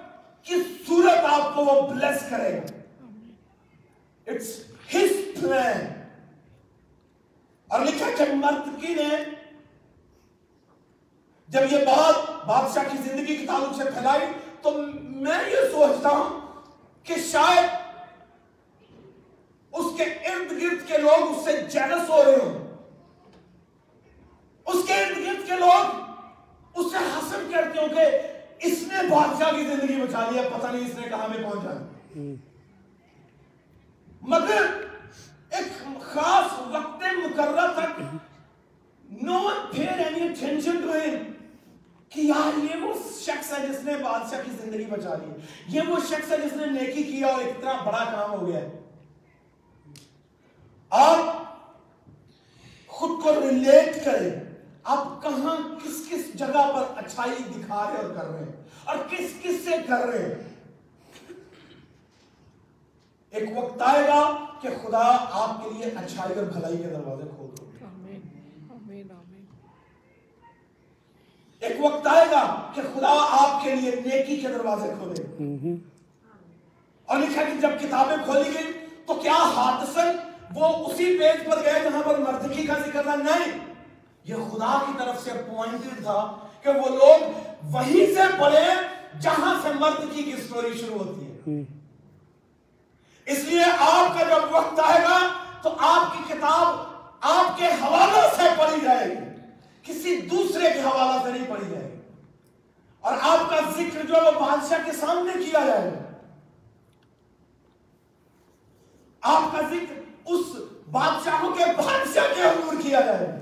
کس 0.45 0.87
صورت 0.87 1.25
آپ 1.25 1.55
کو 1.55 1.65
وہ 1.65 1.95
بلیس 1.95 2.31
کرے 2.31 2.59
گا۔ 2.59 2.67
اٹس 4.27 4.61
ہز 4.95 5.41
پلان 5.41 6.03
اور 7.69 7.81
لکھا 7.81 8.07
کہ 8.19 8.33
مرتکی 8.33 8.95
نے 8.95 9.36
جب 11.49 11.73
یہ 11.73 11.85
بات 11.87 12.47
بادشاہ 12.47 12.85
کی 12.91 12.97
زندگی 13.03 13.37
کے 13.37 13.47
تعلق 13.47 13.77
سے 13.77 13.85
پھیلائی، 13.85 14.27
تو 14.63 14.71
میں 15.25 15.39
یہ 15.51 15.69
سوچتا 15.73 16.09
ہوں 16.09 16.41
کہ 17.07 17.15
شاید 17.31 17.69
اس 19.73 19.87
کے 19.97 20.05
ارد 20.31 20.51
گرد 20.63 20.87
کے 20.89 20.99
لوگ 20.99 21.31
اس 21.31 21.45
سے 21.45 21.53
جیلس 21.73 22.09
ہو 22.11 22.23
رہے 22.25 22.37
ہوں۔ 22.45 22.65
اس 24.67 24.87
کے 24.87 24.95
ارد 24.95 25.17
گرد 25.27 25.47
کے 25.47 25.57
لوگ 25.61 26.81
اس 26.81 26.91
سے 26.93 27.05
حسد 27.15 27.53
کرتے 27.53 27.81
ہوں 27.81 27.89
کہ 27.89 28.07
اس 28.69 28.83
نے 28.89 29.09
بادشاہ 29.09 29.51
کی 29.57 29.65
زندگی 29.65 30.01
بچا 30.01 30.29
لیا 30.31 30.43
پتہ 30.57 30.67
نہیں 30.67 30.87
اس 30.89 30.99
نے 30.99 31.09
کہاں 31.09 31.29
میں 31.29 31.43
پہنچا۔ 31.43 31.73
مگر 34.23 34.67
ایک 35.51 35.67
خاص 36.03 36.53
وقت 36.71 37.03
مقررہ 37.17 37.67
تک 37.77 38.01
no 39.23 39.35
one 39.43 39.59
paid 39.73 40.01
any 40.05 40.23
attention 40.29 40.77
to 40.83 41.01
him 41.01 41.36
کہ 42.09 42.21
یار 42.21 42.65
یہ 42.65 42.83
وہ 42.83 42.95
شخص 43.21 43.53
ہے 43.53 43.69
جس 43.69 43.85
نے 43.85 43.93
بادشاہ 44.03 44.41
کی 44.45 44.51
زندگی 44.65 44.85
بچا 44.85 45.15
لی۔ 45.15 45.41
یہ 45.69 45.81
وہ 45.89 45.97
شخص 46.09 46.33
ہے 46.33 46.37
جس 46.37 46.53
نے 46.53 46.67
نیکی 46.67 47.03
کیا 47.03 47.27
اور 47.27 47.43
اتنا 47.43 47.73
بڑا 47.87 48.05
کام 48.05 48.31
ہو 48.33 48.47
گیا۔ 48.47 48.61
ہے 48.61 48.81
آپ 50.91 51.25
خود 52.87 53.23
کو 53.23 53.41
ریلیٹ 53.41 54.05
کریں۔ 54.05 54.31
آپ 54.85 55.23
کہاں 55.23 55.57
کس 55.85 56.11
کس 56.11 56.39
جگہ 56.39 56.73
پر 56.75 56.99
اچھائی 56.99 57.43
دکھا 57.43 57.91
رہے 57.91 58.07
اور 58.07 58.15
کر 58.15 58.25
رہے 58.25 58.45
ہیں؟ 58.45 58.53
اور 58.85 58.97
کس 59.11 59.31
کس 59.43 59.65
سے 59.65 59.71
کر 59.89 59.99
رہے 59.99 60.35
ہیں؟ 60.35 60.57
ایک 63.31 63.59
وقت 63.59 63.83
آئے 63.83 64.09
گا 64.09 64.47
کہ 64.61 64.69
خدا 64.69 65.17
آپ 65.31 65.65
کے 65.65 65.71
لیے 65.71 65.85
اچھائی 65.85 66.39
اور 66.39 66.45
بھلائی 66.45 66.77
کے 66.77 66.83
دروازے 66.83 67.23
کھول 67.37 67.51
دو 67.57 67.66
ایک 71.67 71.85
وقت 71.85 72.07
آئے 72.07 72.25
گا 72.31 72.71
کہ 72.75 72.83
خدا 72.95 73.13
آپ 73.31 73.65
کے 73.65 73.75
لیے 73.75 73.91
نیکی 74.05 74.37
کے 74.37 74.49
دروازے 74.49 74.93
کھولے۔ 74.99 75.23
اور 77.05 77.19
لکھا 77.19 77.43
کہ 77.43 77.61
جب 77.61 77.71
کتابیں 77.81 78.17
کھولی 78.25 78.55
گئی 78.55 78.73
تو 79.07 79.15
کیا 79.15 79.35
حادثن 79.35 80.17
وہ 80.55 80.67
اسی 80.67 81.19
پیج 81.19 81.47
پر 81.47 81.63
گئے 81.65 81.81
جہاں 81.83 82.03
پر 82.03 82.19
مردکی 82.19 82.67
کا 82.67 82.75
ذکر 82.87 83.03
تھا۔ 83.03 83.15
نہیں، 83.15 83.59
یہ 84.25 84.35
خدا 84.35 84.79
کی 84.87 84.93
طرف 84.99 85.25
سے 85.25 85.31
اپوائنٹڈ 85.31 86.03
تھا 86.03 86.35
کہ 86.63 86.69
وہ 86.69 86.89
لوگ 86.89 87.31
وہیں 87.63 88.15
سے 88.15 88.21
پڑھے 88.41 88.67
جہاں 89.21 89.55
سے 89.63 89.69
مردکی 89.81 90.23
کی 90.23 90.33
سٹوری 90.33 90.79
شروع 90.79 90.99
ہوتی 90.99 91.27
ہے۔ 91.27 91.63
اس 93.27 93.45
لیے 93.45 93.65
آپ 93.79 94.19
کا 94.19 94.25
جب 94.25 94.55
وقت 94.55 94.81
آئے 94.85 95.03
گا 95.03 95.19
تو 95.63 95.71
آپ 95.79 96.13
کی 96.13 96.35
کتاب 96.35 96.97
آپ 97.21 97.59
کے 97.59 97.65
حوالہ 97.65 98.27
سے 98.37 98.43
پڑھی 98.59 98.81
جائے 98.85 99.09
گی۔ 99.09 99.36
کسی 99.87 100.17
دوسرے 100.21 100.71
کے 100.73 100.81
حوالہ 100.81 101.23
سے 101.23 101.39
نہیں 101.39 101.51
پڑھی 101.51 101.71
جائے 101.71 102.01
اور 103.01 103.13
آپ 103.21 103.51
کا 103.51 103.57
ذکر 103.77 104.07
جو 104.07 104.15
ہے 104.15 104.21
وہ 104.21 104.31
بادشاہ 104.31 104.79
کے 104.85 104.93
سامنے 104.93 105.45
کیا 105.45 105.67
جائے 105.67 105.91
آپ 109.21 109.53
کا 109.53 109.61
ذکر 109.61 110.01
اس 110.27 110.47
بادشاہوں 110.91 111.51
کے 111.55 111.65
بادشاہ 111.77 112.35
کے 112.35 112.43
حضور 112.43 112.83
کیا 112.83 113.01
جائے 113.01 113.41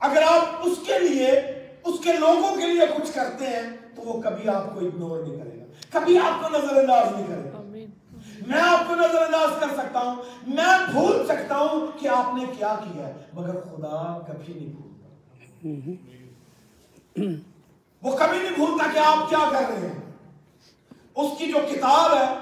اگر 0.00 0.22
آپ 0.22 0.42
اس 0.62 0.78
کے 0.86 0.98
لیے، 0.98 1.30
اس 1.84 1.94
کے 2.04 2.12
لوگوں 2.12 2.56
کے 2.56 2.66
لیے 2.66 2.86
کچھ 2.96 3.14
کرتے 3.14 3.46
ہیں، 3.46 3.62
تو 3.94 4.02
وہ 4.02 4.22
کبھی 4.22 4.48
آپ 4.48 4.74
کو 4.74 4.80
اگنور 4.80 5.26
نہیں 5.26 5.38
کرے 5.38 5.58
گا۔ 5.58 5.64
کبھی 5.90 6.18
آپ 6.18 6.42
کو 6.42 6.58
نظر 6.58 6.76
انداز 6.76 7.12
نہیں 7.12 7.26
کرے 7.26 7.50
گا۔ 7.52 7.53
میں 8.46 8.60
آپ 8.60 8.88
کو 8.88 8.94
نظر 8.94 9.22
انداز 9.22 9.50
کر 9.60 9.68
سکتا 9.76 10.00
ہوں، 10.00 10.14
میں 10.46 10.92
بھول 10.92 11.26
سکتا 11.26 11.56
ہوں 11.56 12.00
کہ 12.00 12.08
آپ 12.08 12.34
نے 12.34 12.44
کیا 12.58 12.74
کیا 12.84 13.06
ہے، 13.06 13.12
مگر 13.32 13.60
خدا 13.60 14.18
کبھی 14.26 14.54
نہیں 14.54 14.66
بھولتا۔ 14.66 15.08
وہ 18.02 18.16
کبھی 18.16 18.38
نہیں 18.38 18.54
بھولتا 18.54 18.90
کہ 18.92 18.98
آپ 18.98 19.28
کیا 19.28 19.38
کر 19.50 19.68
رہے 19.68 19.88
ہیں۔ 19.88 20.12
اس 21.14 21.38
کی 21.38 21.46
جو 21.52 21.58
کتاب 21.70 22.16
ہے، 22.16 22.34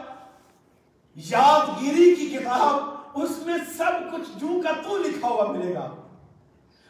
یادگیری 1.14 2.14
کی 2.14 2.26
کتاب، 2.26 2.90
اس 3.14 3.30
میں 3.46 3.58
سب 3.76 4.12
کچھ 4.12 4.38
جو 4.38 4.60
کا 4.62 4.70
تو 4.82 4.98
لکھا 4.98 5.28
ہوا 5.28 5.52
ملے 5.52 5.74
گا۔ 5.74 5.90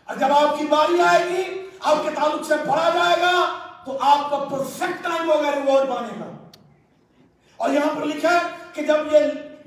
اور 0.04 0.16
جب 0.16 0.32
آپ 0.32 0.58
کی 0.58 0.66
باری 0.66 1.00
آئے 1.00 1.24
گی، 1.28 1.68
آپ 1.80 1.96
کے 2.02 2.10
تعلق 2.14 2.46
سے 2.46 2.54
پڑھا 2.64 2.90
جائے 2.94 3.16
گا، 3.20 3.58
تو 3.84 3.98
آپ 4.00 4.30
کا 4.30 4.38
پرفیکٹ 4.50 5.04
ٹائم 5.04 5.30
ہوگا 5.30 5.50
ریوارڈ 5.50 5.88
پانے 5.88 6.08
کا 6.18 6.48
اور 7.56 7.70
یہاں 7.70 8.00
پر 8.00 8.06
لکھا 8.06 8.30
ہے 8.30 8.61
کہ 8.74 8.82
جب 8.82 9.12
یہ 9.12 9.18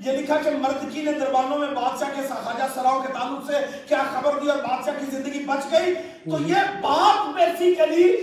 یہ 0.06 0.12
لکھا 0.12 0.36
کہ 0.44 0.50
مردکی 0.50 1.02
نے 1.02 1.12
دربانوں 1.12 1.58
میں 1.58 1.68
بادشاہ 1.68 2.08
کے 2.14 2.22
خواجہ 2.28 2.64
سراؤ 2.74 3.00
کے 3.02 3.12
تعلق 3.12 3.50
سے 3.50 3.58
کیا 3.88 4.02
خبر 4.12 4.38
دی 4.42 4.48
اور 4.48 4.58
بادشاہ 4.58 4.94
کی 4.98 5.06
زندگی 5.10 5.44
بچ 5.44 5.72
گئی؟ 5.72 5.94
تو 6.30 6.36
یہ 6.46 6.54
بات 6.82 7.34
بیسیکلی 7.34 8.16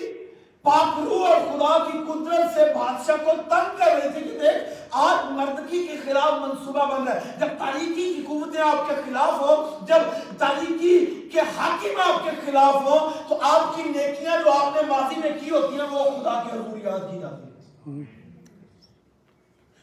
پاکرو 0.61 1.23
اور 1.25 1.35
خدا 1.35 1.77
کی 1.83 1.97
قدرت 1.97 2.53
سے 2.53 2.65
بادشاہ 2.75 3.15
کو 3.25 3.31
تنگ 3.49 3.77
کر 3.77 3.85
رہی 3.85 4.09
تھی 4.13 4.21
کہ 4.21 4.39
دیکھ 4.39 4.63
آج 4.91 5.31
مردکی 5.31 5.87
کے 5.87 5.97
خلاف 6.05 6.41
منصوبہ 6.41 6.85
بن 6.85 7.03
رہا 7.03 7.15
ہے۔ 7.15 7.19
جب 7.39 7.47
تاریخی 7.57 8.13
کی 8.13 8.23
قوتیں 8.27 8.61
آپ 8.61 8.89
کے 8.89 8.95
خلاف 9.05 9.41
ہو 9.41 9.79
جب 9.87 10.01
تاریخی 10.37 11.05
کے 11.33 11.39
حاکم 11.39 12.01
آپ 12.01 12.23
کے 12.23 12.29
خلاف 12.45 12.75
ہو 12.75 13.09
تو 13.29 13.37
آپ 13.41 13.75
کی 13.75 13.83
نیکیاں 13.83 14.37
جو 14.43 14.51
آپ 14.51 14.75
نے 14.75 14.81
ماضی 14.87 15.15
میں 15.23 15.29
کی 15.39 15.49
ہوتی 15.49 15.75
ہیں 15.75 15.87
وہ 15.91 16.03
خدا 16.03 16.43
کے 16.43 16.57
حضور 16.57 16.77
یاد 16.77 17.11
کی 17.11 17.19
جاتی 17.19 17.43
ہیں۔ 17.47 18.22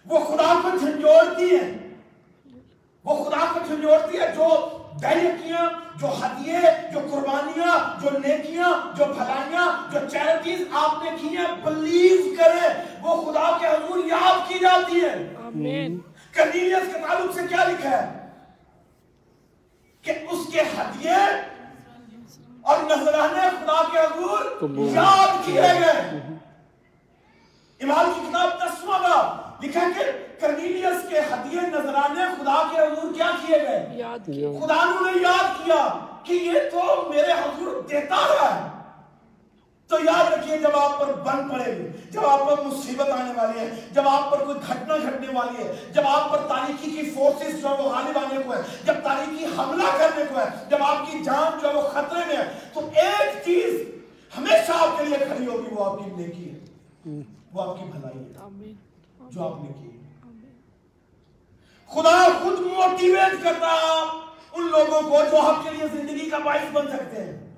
وہ 0.07 0.19
خدا 0.21 0.55
کو 0.63 0.69
جھنجھوڑتی 0.79 1.57
ہے 1.57 1.77
وہ 3.05 3.25
خدا 3.25 3.45
کو 3.53 3.61
جھنجھوڑتی 3.67 4.19
ہے 4.19 4.33
جو 4.37 4.49
بیلکیاں 5.03 5.71
جو 6.01 6.07
ہدیے 6.07 6.59
جو 6.93 7.01
قربانیاں 7.11 8.01
جو 8.03 8.19
نیکیاں 8.19 8.97
جو 8.97 9.05
بھلائیاں 9.05 9.93
جو 9.93 9.99
چیریٹیز 10.11 10.67
آپ 10.73 11.05
نے 11.05 11.11
کی 11.21 11.37
ہیں 11.37 11.47
بلیو 11.65 12.35
کرے 12.39 12.69
وہ 13.01 13.33
خدا 13.33 13.59
کے 13.61 13.67
حضور 13.67 14.05
یاد 14.05 14.49
کی 14.49 14.59
جاتی 14.59 15.01
ہے. 15.01 15.35
کنیلیس 16.33 16.95
کے 16.95 17.01
تعلق 17.01 17.35
سے 17.35 17.41
کیا 17.49 17.65
لکھا 17.65 17.91
ہے؟ 17.91 18.29
کہ 20.03 20.13
اس 20.31 20.53
کے 20.53 20.61
ہدیے 20.61 21.15
اور 22.63 22.79
نذرانے 22.83 23.49
خدا 23.51 23.83
کے 23.93 23.99
حضور 23.99 24.61
یاد 24.95 25.47
کیے 25.47 25.63
گئے۔ 25.63 26.21
ایمان 27.79 28.13
کی 28.15 28.21
کتاب 28.31 28.49
دسواں 28.59 28.99
باب۔ 28.99 29.50
لکھا 29.63 29.81
کہ 29.99 30.05
کرنیلیس 30.41 31.09
کے 31.09 31.19
ہدیے 31.19 31.61
نذرانے 31.61 32.21
خدا 32.39 32.63
کے 32.71 32.81
حضور 32.81 33.15
کیا 33.15 33.31
کیے 33.47 33.59
گئے؟ 33.63 33.89
یاد 33.93 34.27
کیا۔ 34.27 34.49
خدا 34.61 34.85
نے 34.85 35.21
یاد 35.23 35.65
کیا 35.65 36.07
کہ 36.23 36.33
یہ 36.33 36.59
تو 36.71 37.11
میرے 37.11 37.33
حضور 37.33 37.83
دیتا 37.83 38.17
رہا 38.17 38.55
ہے۔ 38.55 38.81
تو 39.89 39.97
یاد 40.05 40.33
رکھیے 40.33 40.59
جب 40.59 40.77
آپ 40.77 41.01
پر 41.01 41.13
بن 41.13 41.49
پڑے 41.49 41.77
گی 41.77 41.89
جب 42.11 42.27
آپ 42.27 42.47
پر 42.47 42.65
مصیبت 42.65 43.11
آنے 43.11 43.33
والی 43.37 43.59
ہے 43.59 43.71
جب 43.93 44.03
آپ 44.09 44.31
پر 44.31 44.45
کوئی 44.45 44.59
گھٹنا 44.69 44.97
گھٹنے 44.97 45.27
والی 45.35 45.65
ہے 45.65 45.73
جب 45.93 46.03
آپ 46.07 46.33
پر 46.33 46.39
تاریخی 46.39 46.91
کی 46.91 47.11
فورسز 47.11 47.63
جو 47.63 47.69
ہے 47.69 47.73
وہ 47.73 47.89
غالب 47.89 48.19
آنے 48.19 48.43
کو 48.47 48.55
ہے 48.55 48.59
جب 48.85 48.95
تاریخی 49.03 49.45
حملہ 49.45 49.99
کرنے 49.99 50.25
کو 50.35 50.41
ہے 50.41 50.45
جب 50.71 50.77
آپ 50.83 51.13
کی 51.13 51.25
جان 51.25 51.59
جو 51.63 51.69
ہے 51.69 51.75
وہ 51.75 51.83
خطرے 51.83 52.21
میں 52.29 52.37
ہے 52.37 52.59
تو 52.75 52.81
ایک 52.81 53.45
چیز 53.45 53.75
ہمیشہ 54.39 54.73
آپ 54.73 54.99
کے 54.99 55.05
لیے 55.05 55.19
کھڑی 55.19 55.47
ہوگی 55.47 55.75
وہ 55.75 55.85
آپ 55.85 55.99
کی 55.99 56.23
نیکی 56.23 56.51
ہے۔ 56.51 56.59
وہ 57.53 57.63
آپ 57.63 57.77
کی 57.79 57.85
بھلائی 57.85 58.19
ہے۔ 58.19 58.33
آمین۔ 58.41 58.75
جو 59.33 59.45
آپ 59.45 59.63
نے 59.63 59.69
کی۔ 59.81 59.89
خدا 61.91 62.25
خود 62.43 62.61
موٹیویٹ 62.61 63.43
کرتا 63.43 63.69
ان 64.53 64.67
لوگوں 64.67 65.03
کو 65.03 65.19
جو 65.31 65.41
آپ 65.41 65.65
کے 65.65 65.71
لیے 65.71 65.87
زندگی 65.93 66.31
کا 66.31 66.39
باعث 66.39 66.71
بن 66.73 66.89
سکتے 66.89 67.25
ہیں۔ 67.25 67.51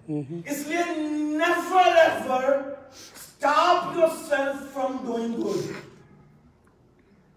اس 0.47 0.67
لیے 0.67 0.83
never 0.99 1.97
ever 1.97 2.43
stop 2.43 3.97
yourself 4.29 4.73
from 4.75 4.97
doing 5.05 5.35
good 5.35 5.73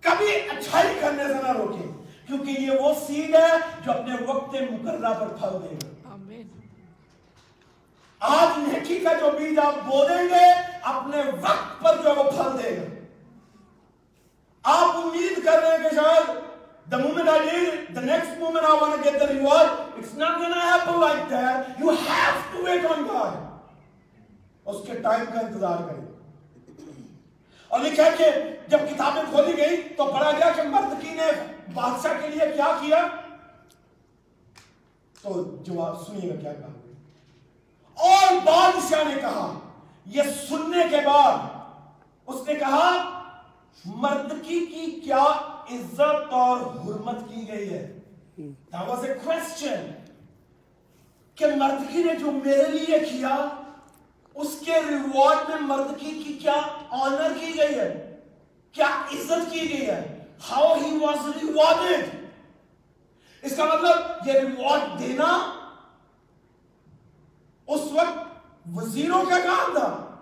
کبھی 0.04 0.32
اچھائی 0.50 0.96
کرنے 1.02 1.24
سے 1.24 1.34
نہ 1.34 1.52
روکیں 1.52 1.92
کیونکہ 2.28 2.52
یہ 2.52 2.72
وہ 2.82 2.94
سیڈ 3.08 3.36
ہے 3.36 3.52
جو 3.86 3.92
اپنے 3.92 4.16
وقت 4.28 4.56
مقررہ 4.72 5.14
پر 5.14 5.28
پھل 5.28 5.58
دے 5.64 5.76
گا۔ 5.76 6.16
آج 8.20 8.58
نیکی 8.58 9.00
کا 9.00 9.14
جو 9.14 9.30
بیج 9.40 9.60
آپ 9.60 9.74
بو 9.86 10.04
دیں 10.10 10.30
گے 10.30 10.46
اپنے 10.84 11.18
وقت 11.42 11.84
پر 11.84 11.98
جو 12.04 12.10
وہ 12.18 12.32
پھل 12.32 12.64
دے 12.64 12.78
گا۔ 12.78 12.95
آپ 14.66 14.98
امید 14.98 15.46
کر 15.46 15.60
رہے 15.60 15.78
ہیں 15.78 15.90
کہ 15.90 15.96
شاید 15.96 16.30
the 16.94 17.00
moment 17.04 17.30
I 17.30 17.40
did 17.40 17.98
the 17.98 18.04
next 18.06 18.40
moment 18.42 18.66
I 18.66 18.74
want 18.82 18.96
to 18.96 19.04
get 19.04 19.20
the 19.22 19.28
reward 19.34 19.70
it's 20.00 20.14
not 20.14 20.34
gonna 20.42 20.62
happen 20.62 20.96
like 21.02 21.30
that. 21.30 21.80
You 21.80 21.90
have 22.08 22.38
to 22.54 22.64
wait 22.66 22.86
on 22.92 23.04
God. 23.14 23.34
اس 24.66 24.76
کے 24.88 24.94
ٹائم 24.94 25.26
کا 25.34 25.40
انتظار 25.40 25.78
کریں۔ 25.78 26.06
اور 27.68 27.80
لکھا 27.80 28.04
کہ 28.18 28.26
جب 28.68 28.80
کتابیں 28.90 29.22
کھولی 29.30 29.58
گئی 29.58 29.82
تو 29.98 30.06
پڑھا 30.06 30.32
گیا 30.32 30.50
کہ 30.56 30.62
مردکی 30.62 31.10
نے 31.10 31.32
بادشاہ 31.74 32.14
کے 32.22 32.28
لیے 32.28 32.52
کیا 32.56 32.78
کیا؟ 32.82 33.08
تو 35.22 35.56
جواب 35.62 36.08
سنیے 36.08 36.30
گا 36.30 36.36
کیا 36.36 36.54
کہا۔ 36.54 36.68
اور 37.94 38.34
بادشاہ 38.44 39.04
نے 39.04 39.22
کہا، 39.22 39.60
یہ 40.06 40.22
سننے 40.50 40.84
کے 40.90 40.98
بعد 41.06 41.38
اس 42.28 42.48
نے 42.48 42.56
کہا 42.56 43.15
مردکی 43.86 44.66
کی 44.66 45.00
کیا 45.00 45.24
عزت 45.72 46.34
اور 46.34 46.58
حرمت 46.60 47.16
کی 47.30 47.48
گئی 47.48 47.74
ہے؟ 47.74 48.00
That 48.72 48.88
was 48.88 49.04
a 49.04 49.28
question. 49.28 49.86
کہ 51.36 51.46
مردکی 51.56 52.04
نے 52.04 52.16
جو 52.16 52.32
میرے 52.32 52.68
لیے 52.72 53.00
کیا، 53.00 53.50
اس 54.36 54.64
کے 54.66 54.74
ریوارڈ 54.90 55.50
میں 55.50 55.62
مردکی 55.62 56.24
کی 56.26 56.34
کیا 56.34 56.62
آنر 56.90 57.32
کی 57.40 57.58
گئی 57.58 57.80
ہے؟ 57.80 58.20
کیا 58.72 58.88
عزت 58.88 59.52
کی 59.52 59.70
گئی 59.70 59.86
ہے؟ 59.86 60.26
ہاؤ 60.50 60.76
ہی 60.76 60.98
واز 60.98 61.28
ریوارڈیڈ 61.44 62.26
اس 63.42 63.56
کا 63.56 63.66
مطلب 63.66 64.28
یہ 64.28 64.34
ریوارڈ 64.34 65.00
دینا، 65.00 65.54
اس 67.68 67.82
وقت 67.92 68.18
وزیروں 68.74 69.24
کا 69.24 69.40
کام 69.40 69.78
تھا۔ 69.78 70.15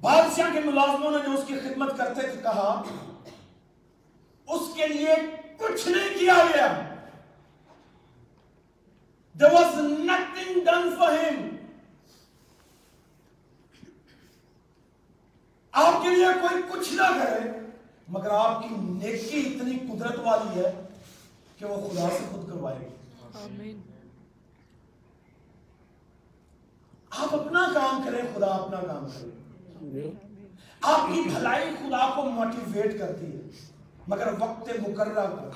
بادشاہ 0.00 0.52
کے 0.52 0.60
ملازموں 0.60 1.10
نے 1.10 1.18
جو 1.26 1.32
اس 1.32 1.44
کی 1.46 1.54
خدمت 1.54 1.98
کرتے 1.98 2.20
تھے 2.20 2.42
کہا 2.42 2.82
اس 4.48 4.60
کے 4.74 4.86
لیے 4.86 5.14
کچھ 5.56 5.88
نہیں 5.88 6.18
کیا 6.18 6.36
گیا۔ 6.54 6.92
There 9.40 9.54
was 9.54 9.74
nothing 10.10 10.58
done 10.66 10.86
for 10.98 11.08
him. 11.12 11.40
آپ 15.72 16.02
کے 16.02 16.10
لیے 16.10 16.26
کوئی 16.40 16.62
کچھ 16.72 16.92
نہ 16.92 17.02
کرے 17.02 17.50
مگر 18.08 18.30
آپ 18.30 18.62
کی 18.62 18.74
نیکی 18.78 19.40
اتنی 19.40 19.78
قدرت 19.78 20.18
والی 20.18 20.60
ہے 20.60 20.72
کہ 21.58 21.64
وہ 21.64 21.88
خدا 21.88 22.08
سے 22.18 22.24
خود 22.30 22.48
کروائے۔ 22.48 22.88
گی 23.58 23.76
آپ 27.10 27.34
اپنا 27.34 27.66
کام 27.74 28.02
کریں 28.04 28.22
خدا 28.34 28.46
اپنا 28.46 28.80
کام 28.80 29.06
کرے۔ 29.06 29.35
ہاں، 29.82 30.92
آپ 30.92 31.06
کی 31.06 31.20
بھلائی 31.20 31.70
خدا 31.78 32.08
کو 32.16 32.22
موٹیویٹ 32.22 32.98
کرتی 32.98 33.26
ہے، 33.26 33.42
مگر 34.08 34.28
وقت 34.38 34.68
مقررہ 34.80 35.26
کو 35.26 35.50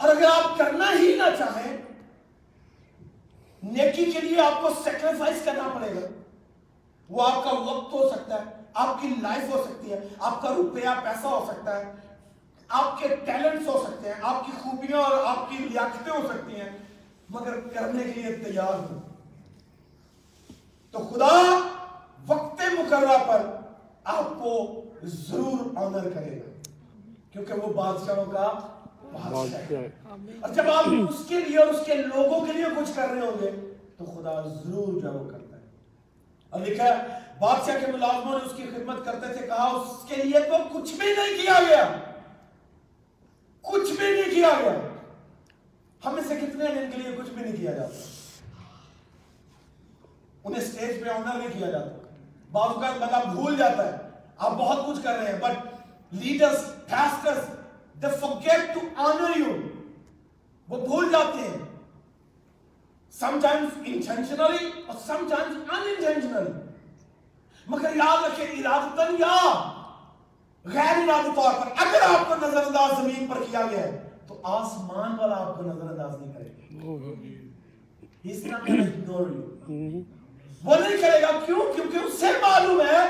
اور 0.00 0.08
اگر 0.08 0.26
آپ 0.26 0.56
کرنا 0.58 0.90
ہی 0.98 1.14
نہ 1.16 1.28
چاہیں، 1.38 1.76
نیکی 3.62 4.04
کے 4.10 4.20
لیے 4.20 4.40
آپ 4.40 4.60
کو 4.60 4.70
سیکریفائس 4.84 5.44
کرنا 5.44 5.68
پڑے 5.74 5.94
گا۔ 5.94 6.06
وہ 7.10 7.22
آپ 7.22 7.44
کا 7.44 7.50
وقت 7.52 7.92
ہو 7.92 8.08
سکتا 8.08 8.40
ہے، 8.40 8.62
آپ 8.74 9.00
کی 9.00 9.08
لائف 9.22 9.52
ہو 9.54 9.62
سکتی 9.64 9.92
ہے، 9.92 10.00
آپ 10.18 10.40
کا 10.42 10.54
روپیہ، 10.54 10.88
پیسہ 11.04 11.26
ہو 11.26 11.44
سکتا 11.48 11.78
ہے، 11.78 11.92
آپ 12.70 12.98
کے 12.98 13.08
ٹیلنٹس 13.24 13.68
ہو 13.68 13.82
سکتے 13.86 14.08
ہیں، 14.08 14.20
آپ 14.22 14.44
کی 14.46 14.52
خوبیاں 14.62 15.00
اور 15.00 15.24
آپ 15.26 15.48
کی 15.50 15.56
لیاقتیں 15.58 16.12
ہو 16.12 16.26
سکتی 16.28 16.60
ہیں، 16.60 16.70
مگر 17.30 17.60
کرنے 17.74 18.04
کے 18.04 18.20
لیے 18.20 18.36
تیار 18.36 18.78
ہوں۔ 18.78 19.00
تو 20.94 20.98
خدا 20.98 21.30
وقت 22.26 22.60
مقررہ 22.78 23.24
پر 23.28 23.42
آپ 24.04 24.28
کو 24.42 24.84
ضرور 25.02 25.76
آنر 25.76 26.08
کرے 26.10 26.36
گا۔ 26.36 26.50
کیونکہ 27.32 27.54
وہ 27.54 27.72
بادشاہوں 27.72 28.24
کا 28.32 28.52
بادشاہ 29.12 29.60
ہے۔ 29.70 29.88
اور 30.40 30.48
جب 30.54 30.64
آپ 30.74 30.84
اس 31.08 31.22
کے 31.28 31.40
لیے 31.40 31.58
اور 31.58 31.66
اس 31.66 31.86
کے 31.86 31.94
لوگوں 31.94 32.46
کے 32.46 32.52
لیے 32.52 32.64
کچھ 32.64 32.90
کر 32.96 33.08
رہے 33.08 33.20
ہوں 33.20 33.42
گے 33.42 33.74
تو 33.96 34.04
خدا 34.04 34.40
ضرور 34.40 35.00
جو 35.02 35.28
کرتا 35.32 35.56
ہے۔ 35.56 35.62
اور 36.50 36.60
لکھا 36.60 36.84
ہے 36.84 37.18
بادشاہ 37.38 37.78
کے 37.86 37.92
ملازموں 37.92 38.38
نے 38.38 38.44
اس 38.46 38.52
کی 38.56 38.62
خدمت 38.62 39.04
کرتے 39.04 39.34
تھے 39.34 39.46
کہا 39.46 39.64
اس 39.64 40.08
کے 40.08 40.16
لیے 40.16 40.40
تو 40.40 40.80
کچھ 40.80 40.92
بھی 40.92 41.06
نہیں 41.06 41.42
کیا 41.42 41.58
گیا۔ 41.68 41.88
کچھ 43.60 43.92
بھی 43.92 44.12
نہیں 44.12 44.34
کیا 44.34 44.48
گیا۔ 44.62 44.78
ہم 46.06 46.14
میں 46.14 46.22
سے 46.28 46.36
کتنے 46.36 46.64
جن 46.66 46.90
کے 46.94 47.02
لیے 47.02 47.16
کچھ 47.16 47.30
بھی 47.30 47.42
نہیں 47.44 47.56
کیا 47.56 47.72
جاتا۔ 47.72 47.94
انہیں 50.44 50.64
سٹیج 50.64 51.04
پہ 51.04 51.08
آنر 51.10 51.38
نہیں 51.38 51.58
کیا 51.58 51.70
جاتا۔ 51.70 52.03
اوقات 52.62 52.98
بندہ 53.00 53.30
بھول 53.32 53.56
جاتا 53.56 53.92
ہے۔ 53.92 53.96
آپ 54.36 54.52
بہت 54.52 54.86
کچھ 54.86 55.04
کر 55.04 55.18
رہے 55.18 55.32
ہیں 55.32 55.38
but 55.40 56.12
leaders 56.14 56.64
pastors 56.88 57.44
they 58.02 58.06
forget 58.24 58.74
to 58.74 58.80
honor 59.02 59.36
you 59.36 59.52
وہ 60.68 60.86
بھول 60.86 61.12
جاتے 61.12 61.48
ہیں۔ 61.48 61.58
sometimes 63.12 63.76
intentionally 63.86 64.64
اور 64.86 64.96
sometimes 65.06 65.56
unintentionally 65.76 66.52
مگر 67.66 67.96
یاد 67.96 68.24
رکھیں 68.24 68.46
ارادتن 68.46 69.14
یا 69.18 69.36
غیر 70.64 70.96
ارادی 70.96 71.28
طور 71.36 71.52
پر 71.60 71.68
اگر 71.76 72.02
آپ 72.08 72.28
کو 72.28 72.34
نظر 72.46 72.66
انداز 72.66 72.96
زمین 73.02 73.26
پر 73.26 73.42
کیا 73.50 73.66
گیا 73.70 73.82
ہے 73.82 74.08
تو 74.26 74.40
آسمان 74.42 75.18
والا 75.18 75.36
آپ 75.36 75.56
کو 75.56 75.62
نظر 75.62 75.90
انداز 75.90 76.20
نہیں 76.20 76.32
کرے 76.32 76.48
گا۔ 76.48 76.62
He's 78.24 78.44
not 78.50 78.66
gonna 78.66 78.86
ignore 78.86 79.28
you. 79.30 80.04
وہ 80.64 80.74
نہیں 80.76 80.96
کرے 81.00 81.22
گا، 81.22 81.40
کیوں؟ 81.46 81.74
کیونکہ 81.74 81.96
اس 81.96 82.20
سے 82.20 82.26
معلوم 82.42 82.80
ہے 82.80 83.08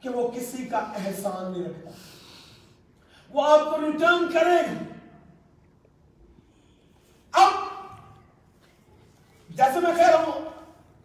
کہ 0.00 0.08
وہ 0.08 0.28
کسی 0.28 0.64
کا 0.64 0.78
احسان 0.78 1.52
نہیں 1.52 1.64
رکھتا۔ 1.64 1.90
وہ 3.30 3.42
آپ 3.42 3.60
کو 3.60 3.76
ریٹرن 3.76 4.32
کرے 4.32 4.56
گا۔ 4.56 4.84
اب 7.32 7.50
جیسے 9.50 9.80
میں 9.80 9.92
کہہ 9.96 10.10
رہا 10.10 10.18
ہوں، 10.18 10.50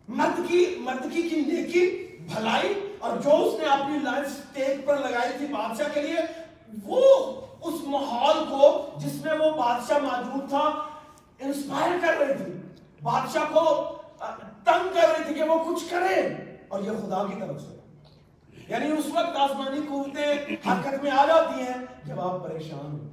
مرد 0.07 0.49
کی 0.49 0.75
مردکی 0.79 1.21
کی 1.21 1.41
نیکی، 1.41 2.07
بھلائی 2.33 2.95
اور 2.99 3.17
جو 3.17 3.29
اس 3.29 3.59
نے 3.59 3.65
اپنی 3.65 3.99
لائف 3.99 4.27
سٹیک 4.31 4.87
پر 4.87 4.97
لگائی 4.97 5.37
تھی 5.37 5.47
بادشاہ 5.47 5.87
کے 5.93 6.01
لیے، 6.01 6.19
وہ 6.83 7.01
اس 7.61 7.73
ماحول 7.83 8.45
کو 8.45 8.93
جس 8.97 9.25
میں 9.25 9.33
وہ 9.33 9.51
بادشاہ 9.51 9.97
موجود 9.97 10.49
تھا 10.49 10.89
انسپائر 11.39 11.91
کر 12.01 12.13
رہی 12.19 12.43
تھی۔ 12.43 12.53
بادشاہ 13.03 13.43
کو 13.53 13.97
تنگ 14.63 14.93
کر 14.93 15.07
رہی 15.07 15.23
تھی 15.25 15.33
کہ 15.33 15.43
وہ 15.43 15.73
کچھ 15.73 15.89
کرے 15.89 16.15
اور 16.67 16.83
یہ 16.83 16.91
خدا 16.91 17.23
کی 17.27 17.39
طرف 17.39 17.61
سے۔ 17.61 17.77
یعنی 18.67 18.91
اس 18.91 19.05
وقت 19.05 19.37
آسمانی 19.37 19.79
قوتیں 19.89 20.55
حرکت 20.67 21.03
میں 21.03 21.11
آ 21.11 21.25
جاتی 21.25 21.61
ہیں 21.61 21.85
جب 22.05 22.19
آپ 22.19 22.43
پریشان 22.43 22.99
ہو 22.99 23.07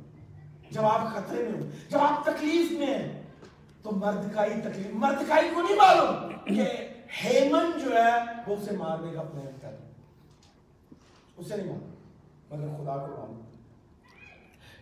جب 0.71 0.85
آپ 0.85 1.15
خطرے 1.15 1.49
میں 1.49 1.61
ہو 1.61 1.67
جب 1.89 1.99
آپ 1.99 2.25
تکلیف 2.25 2.73
میں 2.73 2.87
ہیں۔ 2.87 3.23
تو 3.83 3.91
مردکائی 3.93 4.55
تکلیف 4.61 4.87
مردکائی 4.93 5.51
کو 5.55 5.63
نہیں 5.63 5.77
معلوم 5.77 6.29
کہ 6.45 6.65
ہیمن 7.25 7.71
جو 7.85 7.95
ہے 7.95 8.25
وہ 8.47 8.57
اسے 8.57 8.77
مارنے 8.77 9.13
کا 9.13 9.23
پلان 9.23 9.59
کر 9.61 9.69
رہا 9.69 9.89
اسے 11.37 11.57
نہیں 11.57 11.67
معلوم، 11.67 11.91
مگر 12.51 12.85
خدا 12.85 12.97
کو 12.97 13.07
معلوم۔ 13.07 13.41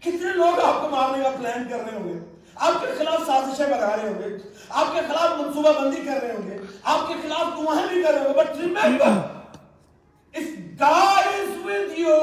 کتنے 0.00 0.32
لوگ 0.32 0.60
آپ 0.60 0.82
کو 0.82 0.88
مارنے 0.88 1.22
کا 1.22 1.30
پلان 1.38 1.68
کر 1.70 1.76
رہے 1.76 1.98
ہوں 1.98 2.08
گے؟ 2.08 2.35
آپ 2.58 2.72
کے 2.80 2.86
خلاف 2.98 3.26
سازشیں 3.26 3.66
بنا 3.66 3.96
رہے 3.96 4.08
ہوں 4.08 4.18
گے 4.18 4.36
آپ 4.68 4.86
کے 4.94 5.00
خلاف 5.08 5.40
منصوبہ 5.40 5.72
بندی 5.80 6.02
کر 6.04 6.22
رہے 6.22 6.32
ہوں 6.32 6.50
گے 6.50 6.56
آپ 6.82 7.08
کے 7.08 7.14
خلاف 7.22 7.46
دعائیں 7.58 7.86
بھی 7.88 8.02
کر 8.02 8.12
رہے 8.12 8.20
ہوں 8.20 8.34
گے 8.34 8.38
but 8.38 8.56
remember 8.56 9.34
if 10.34 10.78
God 10.78 11.26
is 11.40 11.50
with 11.66 11.98
you 11.98 12.16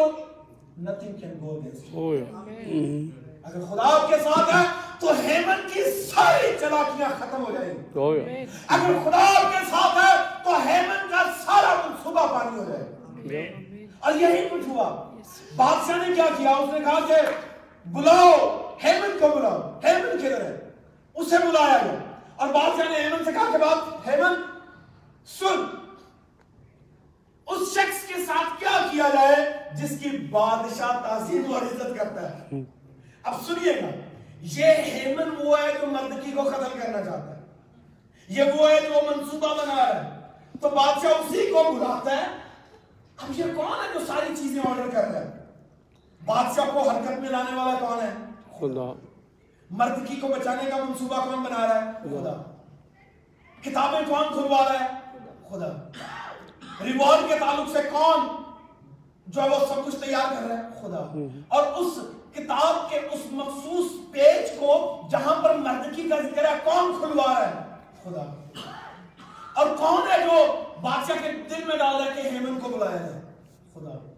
nothing 0.77 1.13
can 1.21 1.31
go 1.39 1.53
against 1.57 1.85
you. 1.93 2.25
آمین 2.35 3.09
اگر 3.43 3.61
خدا 3.61 3.95
آپ 3.95 4.09
کے 4.09 4.15
ساتھ 4.23 4.55
ہے 4.55 4.61
تو 4.99 5.11
ہیمن 5.21 5.67
کی 5.73 5.83
ساری 5.83 6.55
چلاکیاں 6.59 7.09
ختم 7.19 7.43
ہو 7.45 7.51
جائیں 7.51 7.73
گی۔ 7.73 7.99
آمین 7.99 8.45
اگر 8.67 8.99
خدا 9.03 9.17
آپ 9.17 9.51
کے 9.51 9.65
ساتھ 9.69 9.97
ہے 9.97 10.13
تو 10.43 10.57
ہیمن 10.65 11.09
کا 11.09 11.23
سارا 11.45 11.73
منصوبہ 11.87 12.27
پانی 12.27 12.59
ہو 12.59 12.63
جائے 12.63 12.81
گا۔ 12.81 13.07
آمین 13.07 13.87
اور 13.99 14.13
یہی 14.13 14.47
کچھ 14.51 14.67
ہوا۔ 14.67 15.11
بادشاہ 15.55 16.07
نے 16.07 16.13
کیا 16.15 16.25
کیا؟ 16.37 16.51
اس 16.51 16.73
نے 16.73 16.79
کہا 16.79 16.99
کہ 17.07 17.21
بلاؤ 17.85 18.62
ہیمن 18.83 19.19
کو 19.19 19.27
بلاؤ، 19.27 19.79
ہیمن 19.83 20.17
کدھر 20.17 20.45
ہے، 20.45 20.69
اسے 21.13 21.37
بلایا 21.37 21.77
گیا۔ 21.85 21.99
اور 22.35 22.47
بادشاہ 22.47 22.91
نے 22.91 22.99
ہیمن 22.99 23.25
سے 23.25 23.31
کہا 23.31 23.51
کہ 23.51 23.57
بات، 23.57 24.07
ہیمن، 24.07 24.41
سن۔ 25.25 25.65
اس 27.47 27.73
شخص 27.73 28.07
کے 28.07 28.13
ساتھ 28.27 28.59
کیا 28.59 28.87
کیا 28.91 29.09
جائے 29.13 29.53
جس 29.73 29.99
کی 30.03 30.17
بادشاہ 30.17 31.01
تعظیم 31.01 31.53
اور 31.53 31.61
عزت 31.61 31.99
کرتا 31.99 32.37
ہے؟ 32.37 32.49
اب 33.23 33.33
سنیے 33.47 33.73
گا، 33.73 33.87
یہ 34.41 34.65
ہیمن 34.65 35.47
وہ 35.47 35.57
ہے 35.59 35.73
جو 35.81 35.87
مردکی 35.87 36.31
کو 36.31 36.43
قتل 36.43 36.79
کرنا 36.79 37.01
چاہتا 37.01 37.35
ہے۔ 37.35 37.41
یہ 38.27 38.43
وہ 38.43 38.69
ہے 38.69 38.79
جو 38.81 39.11
منصوبہ 39.11 39.53
بنا 39.53 39.75
رہا 39.75 40.03
ہے۔ 40.03 40.19
تو 40.61 40.69
بادشاہ 40.69 41.11
اسی 41.11 41.51
کو 41.51 41.63
بلاتا 41.71 42.17
ہے۔ 42.17 42.25
اب 43.17 43.39
یہ 43.39 43.43
کون 43.55 43.67
ہے 43.67 43.99
جو 43.99 44.05
ساری 44.05 44.33
چیزیں 44.37 44.61
آرڈر 44.69 44.89
کر 44.93 45.11
رہا 45.11 45.21
ہے؟ 45.21 45.45
بادشاہ 46.25 46.65
کو 46.73 46.89
حرکت 46.89 47.19
میں 47.19 47.29
لانے 47.29 47.55
والا 47.55 47.79
کون 47.79 47.99
ہے؟ 48.01 48.32
خدا۔ 48.59 48.93
مردکی 49.69 50.15
کو 50.15 50.27
بچانے 50.27 50.69
کا 50.69 50.77
منصوبہ 50.77 51.25
کون 51.25 51.43
بنا 51.43 51.67
رہا 51.67 51.85
ہے؟ 51.85 51.91
خدا۔ 51.91 52.33
کتابیں 53.61 53.99
کون 54.07 54.23
کھلوا 54.33 54.73
رہا 54.73 54.85
ہے؟ 54.85 54.87
خدا۔ 55.49 55.89
ریوارڈ 56.83 57.29
کے 57.29 57.39
تعلق 57.39 57.69
سے 57.71 57.89
کون 57.91 58.43
جو 59.27 59.41
ہے 59.41 59.49
وہ 59.49 59.55
سب 59.59 59.85
کچھ 59.85 59.95
تیار 59.95 60.33
کر 60.33 60.47
رہا 60.47 60.57
ہے؟ 60.57 60.63
خدا۔ 60.81 61.13
اور 61.47 61.63
اس 61.73 61.99
کتاب 62.33 62.89
کے 62.89 62.97
اس 62.97 63.19
مخصوص 63.31 63.91
پیج 64.11 64.59
کو 64.59 65.01
جہاں 65.11 65.41
پر 65.41 65.55
مردکی 65.55 66.09
کا 66.09 66.21
ذکر 66.21 66.45
ہے 66.45 66.57
کون 66.63 66.95
کھلوا 66.99 67.39
رہا 67.39 67.47
ہے؟ 67.47 67.75
خدا۔ 68.03 68.43
اور 69.55 69.67
کون 69.77 70.11
ہے 70.11 70.17
جو 70.23 70.63
بادشاہ 70.81 71.15
کے 71.23 71.31
دل 71.31 71.63
میں 71.67 71.77
ڈال 71.77 71.95
رہا 71.95 72.15
ہے 72.15 72.21
کہ 72.21 72.27
ہیمن 72.27 72.59
کو 72.59 72.69
بلایا 72.69 72.97
جائے؟ 72.97 73.21
خدا۔ 73.73 74.13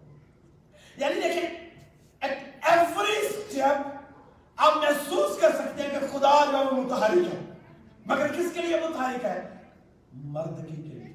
یعنی 0.96 1.14
دیکھیں 1.14 1.42
ایٹ 2.20 2.38
ایوری 2.62 3.26
اسٹیپ 3.26 3.95
آپ 4.56 4.76
محسوس 4.76 5.40
کر 5.40 5.50
سکتے 5.50 5.82
ہیں 5.82 5.90
کہ 5.90 6.06
خدا 6.12 6.44
جو 6.50 6.58
ہے 6.58 6.64
وہ 6.64 6.70
متحرک 6.70 7.34
ہے۔ 7.34 7.52
مگر 8.06 8.28
کس 8.28 8.46
کے 8.54 8.62
لیے 8.62 8.76
متحرک 8.76 9.24
ہے؟ 9.24 9.48
مردکی 10.12 10.76
کے 10.76 10.82
لیے۔ 10.82 11.06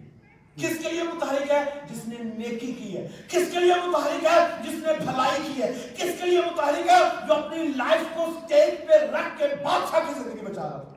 کس 0.56 0.84
کے 0.84 0.89
لیے 0.89 1.04
متحرک 1.04 1.51
ہے؟ 1.51 1.63
جس 1.89 2.08
نے 2.08 2.15
نیکی 2.19 2.73
کی 2.73 2.97
ہے۔ 2.97 3.08
کس 3.27 3.51
کے 3.51 3.60
لیے 3.60 3.73
متحرک 3.86 4.25
ہے؟ 4.25 4.63
جس 4.63 4.88
نے 4.88 4.93
بھلائی 4.97 5.41
کی 5.45 5.63
ہے۔ 5.63 5.93
کس 5.93 6.21
کے 6.21 6.25
لیے 6.25 6.39
متحرک 6.39 6.89
ہے؟ 6.89 7.27
جو 7.27 7.34
اپنی 7.34 7.67
لائف 7.67 8.01
کو 8.15 8.25
سٹیج 8.39 8.88
پہ 8.88 8.93
رکھ 8.93 9.38
کے 9.38 9.47
بادشاہ 9.63 9.99
کی 9.99 10.13
زندگی 10.13 10.45
بچا 10.45 10.62
رہا 10.62 10.82
تھا۔ 10.82 10.93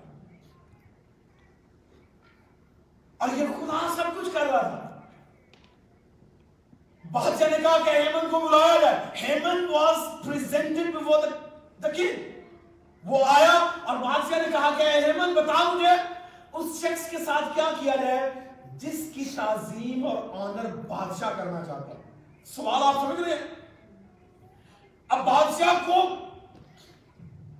اور 3.18 3.28
یہ 3.36 3.46
خدا 3.46 3.94
سب 3.96 4.20
کچھ 4.20 4.34
کر 4.34 4.46
رہا 4.46 4.62
تھا۔ 4.62 5.00
بادشاہ 7.12 7.48
نے 7.48 7.56
کہا 7.62 7.78
کہ 7.84 7.90
ہیمن 7.90 8.30
کو 8.30 8.40
بلایا 8.40 8.80
جائے۔ 8.80 9.06
Haman 9.22 9.64
was 9.70 10.26
presented 10.26 10.94
before 10.94 11.28
the 11.82 11.88
king 11.88 12.33
وہ 13.04 13.24
آیا 13.26 13.52
اور 13.84 13.96
بادشاہ 13.96 14.38
نے 14.38 14.50
کہا 14.52 14.70
کہ 14.78 14.82
ہیمن 14.82 15.34
بتا 15.34 15.72
مجھے 15.72 15.94
اس 16.52 16.80
شخص 16.80 17.10
کے 17.10 17.18
ساتھ 17.24 17.44
کیا 17.54 17.70
کیا 17.80 17.96
جائے 17.96 18.30
جس 18.76 19.10
کی 19.14 19.24
تعظیم 19.24 20.06
اور 20.06 20.16
آنر 20.40 20.76
بادشاہ 20.76 21.30
کرنا 21.36 21.64
چاہتا 21.64 21.88
ہے 21.88 22.02
سوال 22.44 22.82
آپ 22.82 22.94
سمجھ 22.94 23.20
رہے 23.20 23.34
ہیں؟ 23.34 23.46
اب 25.08 25.24
بادشاہ 25.26 25.86
کو 25.86 26.00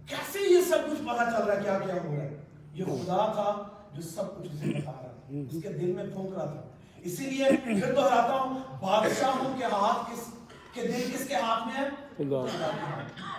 کیسے 0.09 0.39
یہ 0.41 0.61
سب 0.61 0.79
کچھ 0.91 1.03
پتا 1.03 1.25
چل 1.31 1.47
رہا 1.47 1.57
ہے 1.57 1.63
کیا 1.63 1.79
کیا 1.79 1.95
ہو 1.95 2.17
رہا 2.17 2.23
ہے؟ 2.23 2.45
یہ 2.73 2.85
خدا 2.85 3.27
تھا 3.33 3.63
جو 3.93 4.03
سب 4.03 4.39
کچھ 4.39 4.47
اسے 4.53 4.71
بتا 4.71 4.93
رہا 4.93 5.01
تھا۔ 5.01 5.11
اس 5.29 5.63
کے 5.63 5.69
دل 5.69 5.93
میں 5.93 6.05
پھونک 6.13 6.35
رہا 6.35 6.45
تھا۔ 6.45 6.61
اسی 6.97 7.31
لیے 7.31 7.45
پھر 7.65 7.95
دہراتا 7.95 8.35
ہوں 8.35 8.59
بادشاہوں 8.81 9.59
کے 9.59 9.65
ہاتھ 9.65 10.11
کس 10.11 10.27
کے 10.75 10.83
دل 10.83 11.11
کس 11.15 11.29
کے 11.29 11.35
ہاتھ 11.35 11.67
میں 11.67 11.75
ہے 11.77 11.89
خدا 12.17 12.45
خدا 12.47 12.67
کے 12.77 12.81
ہاتھ 12.81 13.21
میں۔ 13.21 13.33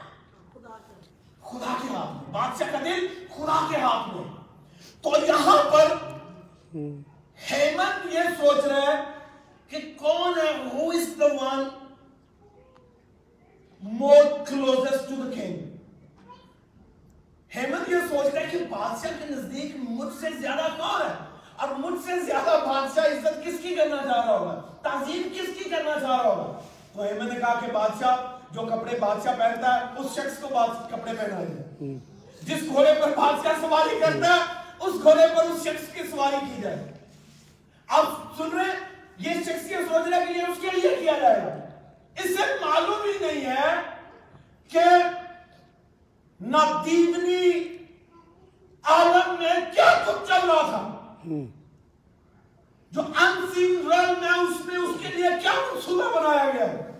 خدا 1.56 1.76
کے 1.82 1.94
ہاتھ 1.94 2.24
میں۔ 2.24 2.32
بادشاہ 2.32 2.68
کا 2.72 2.80
دل 2.86 3.08
خدا 3.36 3.68
کے 3.70 3.78
ہاتھ 3.78 4.16
میں۔ 4.16 4.24
تو 5.02 5.12
یہاں 5.28 5.72
پر 5.72 5.92
ہیمن 7.52 8.14
یہ 8.14 8.20
سوچ 8.20 8.66
رہا 8.66 8.82
ہے 8.82 9.04
کہ 9.68 9.78
کون 9.98 10.34
ہے، 10.38 10.68
who 10.68 10.84
is 10.84 11.06
the 11.24 11.54
one 11.54 11.64
more 14.02 14.24
closest 14.24 15.08
to 15.10 15.24
the 15.24 15.34
king? 15.34 15.56
Haman 17.56 17.84
یہ 17.88 17.96
سوچ 18.10 18.34
رہا 18.34 18.42
ہے 18.42 18.48
کہ 18.52 18.58
بادشاہ 18.70 19.12
کے 19.20 19.26
نزدیک 19.30 19.76
مجھ 19.90 20.14
سے 20.22 20.28
زیادہ 20.40 20.68
کون 20.78 21.02
ہے؟ 21.02 21.14
اور 21.56 21.70
مجھ 21.70 22.06
سے 22.06 22.20
زیادہ 22.20 22.64
بادشاہ 22.66 23.06
عزت 23.06 23.46
کس 23.46 23.54
کی 23.62 23.76
کرنا 23.76 23.96
چاہ 23.96 24.26
رہا 24.26 24.38
ہوگا؟ 24.38 24.62
تعظیم 24.82 25.22
کس 25.34 25.64
کی 25.64 25.70
کرنا 25.70 26.00
چاہ 26.00 26.22
رہا 26.22 26.30
ہوگا؟ 26.30 26.60
تو 26.94 27.02
ہیمن 27.02 27.34
نے 27.34 27.40
کہا 27.40 27.60
کہ 27.60 27.72
بادشاہ 27.72 28.35
جو 28.56 28.62
کپڑے 28.62 29.00
بادشاہ 29.00 29.36
پہنتا 29.38 29.80
ہے 29.80 29.86
اس 29.98 30.12
شخص 30.12 30.40
کو 30.42 30.48
باد- 30.48 30.90
کپڑے 30.90 31.12
پہنائے 31.14 31.46
جائے 31.46 31.98
جس 32.42 32.68
گھوڑے 32.68 32.94
پر 33.02 33.12
بادشاہ 33.18 33.54
سواری 33.62 34.00
کرتا 34.00 34.36
ہے 34.36 34.42
اس 34.80 34.94
گھوڑے 35.04 35.28
پر 35.38 35.44
اس 35.44 35.64
شخص 35.64 35.94
کی 35.94 36.04
سواری 36.12 36.36
کی 36.56 36.62
جائے۔ 36.62 36.94
اب 37.88 38.06
سن 38.38 38.50
رہے 38.54 38.64
ہیں؟ 38.64 38.80
یہ 39.18 39.44
شخص 39.44 39.72
یہ 39.72 39.78
سوچ 39.90 40.08
رہا 40.08 40.18
ہے 40.18 40.26
کہ 40.26 40.38
یہ 40.38 40.44
اس 40.44 40.58
کے 40.62 40.68
لیے 40.74 40.96
کیا 41.00 41.20
جائے 41.22 41.42
گا۔ 41.42 41.56
اس 42.18 42.38
سے 42.38 42.66
معلوم 42.66 43.02
ہی 43.06 43.28
نہیں 43.28 43.46
ہے 43.46 43.76
کہ 44.72 44.86
نادیدنی 46.40 47.52
عالم 48.84 49.36
میں 49.40 49.54
کیا 49.76 50.04
کچھ 50.08 50.28
چل 50.28 50.50
رہا 50.50 50.62
تھا۔ 50.70 51.14
جو 52.92 53.02
انسین 53.02 53.92
ریل 53.92 54.16
میں 54.20 54.30
اس 54.30 54.66
میں 54.66 54.76
اس 54.76 54.96
کے 55.02 55.08
لیے 55.16 55.30
کیا 55.42 55.52
منصوبہ 55.54 56.20
بنایا 56.20 56.50
گیا 56.50 56.66
نو 56.66 56.95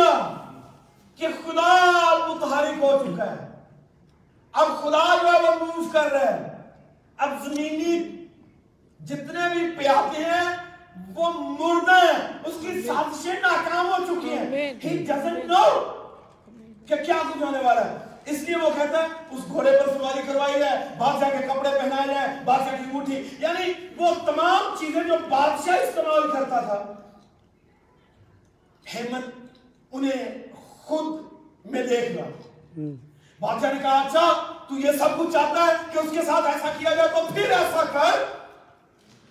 آئیڈیا 0.00 0.34
کہ 1.16 1.26
خدا 1.28 2.26
متحرک 2.28 2.82
ہو 2.82 3.04
چکا 3.04 3.32
ہے۔ 3.32 3.48
اب 4.52 4.68
خدا 4.82 5.16
جو 5.22 5.28
ہے 5.28 5.40
وہ 5.40 5.66
موو 5.66 5.88
کر 5.92 6.12
رہا 6.12 6.34
ہے۔ 6.34 6.56
اب 7.16 7.28
زمینی 7.44 8.26
جتنے 9.00 9.54
بھی 9.54 9.70
پیاتے 9.78 10.24
ہیں 10.24 10.56
وہ 11.14 11.32
مردہ 11.32 11.92
ہیں۔ 11.92 12.28
اس 12.44 12.54
کی 12.60 12.82
سازشیں 12.82 13.40
ناکام 13.40 13.86
ہو 13.86 14.04
چکی 14.06 14.38
ہیں۔ 14.38 14.74
ہی 14.84 15.06
doesn't 15.12 15.56
know 15.56 15.82
کہ 16.86 16.94
کیا 16.94 17.14
کچھ 17.28 17.42
ہونے 17.42 17.58
والا 17.64 17.90
ہے۔ 17.90 17.96
اس 18.24 18.38
لیے 18.38 18.56
وہ 18.56 18.70
کہتا 18.78 19.02
ہے 19.02 19.08
اس 19.30 19.40
گھوڑے 19.48 19.70
پر 19.70 19.98
سواری 19.98 20.20
کروائی 20.26 20.58
جائے 20.58 20.88
بادشاہ 20.98 21.30
کے 21.30 21.46
کپڑے 21.46 21.70
پہنائے 21.70 22.14
جائے 22.14 22.28
بادشاہ 22.44 22.76
کی 22.76 22.84
انگوٹھی۔ 22.84 23.28
یعنی 23.38 23.72
وہ 23.96 24.14
تمام 24.26 24.76
چیزیں 24.78 25.02
جو 25.02 25.14
بادشاہ 25.28 25.74
استعمال 25.74 26.30
کرتا 26.32 26.60
تھا 26.60 26.92
ہیمن 28.94 29.41
انہیں 29.92 30.42
خود 30.84 31.22
میں 31.64 31.82
دیکھ 31.86 32.12
رہا 32.12 32.28
بادشاہ 33.40 33.72
نے 33.72 33.78
کہا 33.82 34.00
اچھا 34.00 34.26
تو 34.68 34.78
یہ 34.78 34.98
سب 34.98 35.18
کچھ 35.18 35.32
چاہتا 35.32 35.66
ہے 35.66 35.72
کہ 35.92 35.98
اس 35.98 36.10
کے 36.10 36.22
ساتھ 36.24 36.46
ایسا 36.46 36.72
کیا 36.78 36.94
جائے 36.94 37.08
تو 37.08 37.26
پھر 37.34 37.50
ایسا 37.50 37.84
کر۔ 37.92 38.22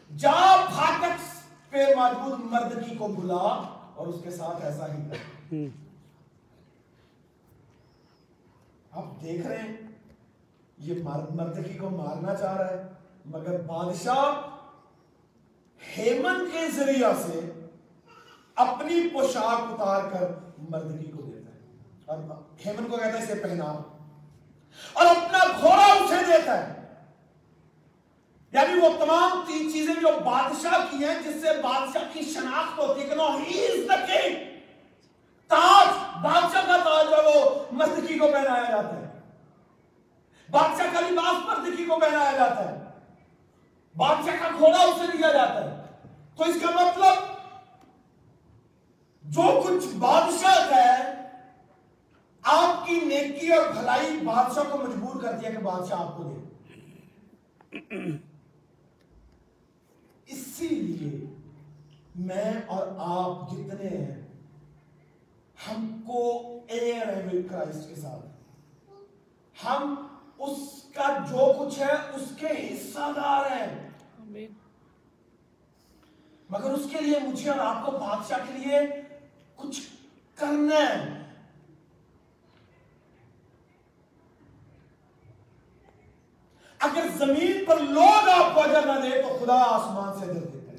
جا 0.10 0.32
پھاٹک 0.69 1.19
پہ 1.69 1.86
موجود 1.95 2.39
مردکی 2.52 2.95
کو 2.95 3.08
بلا 3.08 3.36
اور 3.36 4.08
اس 4.08 4.15
کے 4.24 4.32
ساتھ 4.32 4.65
ایسا 4.65 4.88
ہی 4.93 5.02
کر۔ 5.10 5.56
آپ 8.91 9.21
دیکھ 9.21 9.47
رہے 9.47 9.58
ہیں 9.58 9.76
یہ 10.78 11.04
مرد 11.04 11.36
مردکی 11.36 11.78
کو 11.78 11.89
مارنا 11.89 12.36
چاہ 12.36 12.58
رہا 12.58 12.69
ہے 12.69 12.84
مگر 13.26 13.62
بادشاہ 13.62 14.50
ہیمن 15.82 16.45
کے 16.52 16.67
ذریعہ 16.76 17.12
سے 17.26 17.39
اپنی 18.56 19.08
پوشاک 19.10 19.71
اتار 19.73 20.10
کر 20.10 20.31
مردکی 20.70 21.12
کو 21.12 21.22
دیتا 21.22 21.52
ہے۔ 21.52 21.60
اور 22.06 22.18
ہیمن 22.66 22.86
کو 22.86 22.98
کہتا 22.98 23.18
ہے 23.18 23.24
اسے 23.24 23.36
پہنا 23.36 23.64
اور 24.94 25.06
اپنا 25.06 25.38
گھوڑا 25.62 25.86
اسے 25.86 26.16
دیتا 26.28 26.68
ہے۔ 26.68 26.82
یعنی 28.52 28.80
وہ 28.80 28.90
تمام 29.00 29.44
تین 29.48 29.72
چیزیں 29.72 29.94
جو 29.94 30.08
بادشاہ 30.26 30.86
کی 30.92 31.06
ہیں، 31.06 31.16
جس 31.16 31.42
سے 31.42 31.62
بادشاہ 31.62 32.02
کی 32.14 32.22
شناخت 32.22 32.80
ہوتی 32.80 33.02
ہے 33.02 33.08
کہ 33.08 33.16
نو 33.16 33.28
ہی 33.28 33.66
از 33.66 33.90
دا 33.90 33.96
کنگ 33.96 34.36
تاج، 35.48 35.88
بادشاہ 36.24 36.62
کا 36.66 36.78
تاج 36.78 37.06
جو 37.10 37.16
ہے 37.16 37.40
وہ 37.40 37.64
مردکی 37.72 38.20
کو 38.20 38.28
پہنایا 38.28 38.64
جاتا 38.72 38.96
ہے۔ 38.96 39.20
بادشاہ 40.52 40.86
کا 40.94 41.00
لباس 41.00 41.46
مردکی 41.46 41.86
کو 41.86 42.00
پہنایا 42.00 42.32
جاتا 42.32 42.72
ہے۔ 42.72 42.84
بادشاہ 43.96 44.36
کا 44.42 44.48
گھوڑا 44.60 44.82
اسے 44.82 45.18
دیا 45.18 45.32
جاتا 45.32 45.64
ہے۔ 45.64 45.84
تو 46.36 46.44
اس 46.44 46.56
کا 46.62 46.84
مطلب 46.84 47.40
جو 49.32 49.63
کچھ 49.67 49.96
بادشاہ 49.96 50.69
کا 50.69 50.75
ہے 50.75 51.27
آپ 52.42 52.88
کی 52.88 53.00
نیکی 53.00 53.54
اور 53.54 53.73
بھلائی 53.73 54.19
بادشاہ 54.25 54.63
کو 54.71 54.77
مجبور 54.77 55.23
کرتی 55.23 55.46
ہے 55.46 55.52
کہ 55.52 55.58
بادشاہ 55.58 56.02
آپ 56.02 56.17
کو 56.17 56.23
دے۔ 56.23 56.38
اسی 60.25 60.67
لیے 60.67 61.25
میں 62.15 62.54
اور 62.67 62.88
آپ 62.98 63.52
جتنے 63.52 63.90
ہیں 63.90 64.27
ہم 65.67 66.02
کو 66.08 66.60
ایئر 66.67 67.10
ہیں 67.10 67.27
ول 67.27 67.48
کرائسٹ 67.48 67.90
کے 67.90 67.96
کچھ 79.62 79.82
کرنا 80.36 80.76
ہے۔ 80.76 81.22
اگر 86.80 87.08
زمین 87.18 87.66
پر 87.66 87.78
لوگ 87.78 88.30
آپ 88.30 88.56
کو 88.56 88.62
اجر 88.62 88.86
نہ 88.86 89.00
دے 89.02 89.22
تو 89.22 89.38
خدا 89.42 89.54
آسمان 89.54 90.20
سے 90.20 90.32
اجر 90.32 90.40
دیتا 90.40 90.72
ہے۔ 90.72 90.78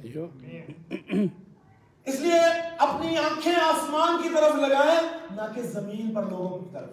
اس 2.05 2.21
لیے 2.21 2.41
اپنی 2.79 3.19
آنکھیں 3.19 3.55
آسمان 3.55 4.23
کی 4.23 4.29
طرف 4.29 4.55
لگائیں 4.55 5.01
نہ 5.31 5.55
کہ 5.55 5.63
زمین 5.63 6.15
پر 6.15 6.23
لوگوں 6.23 6.59
کی 6.59 6.71
طرف۔ 6.73 6.91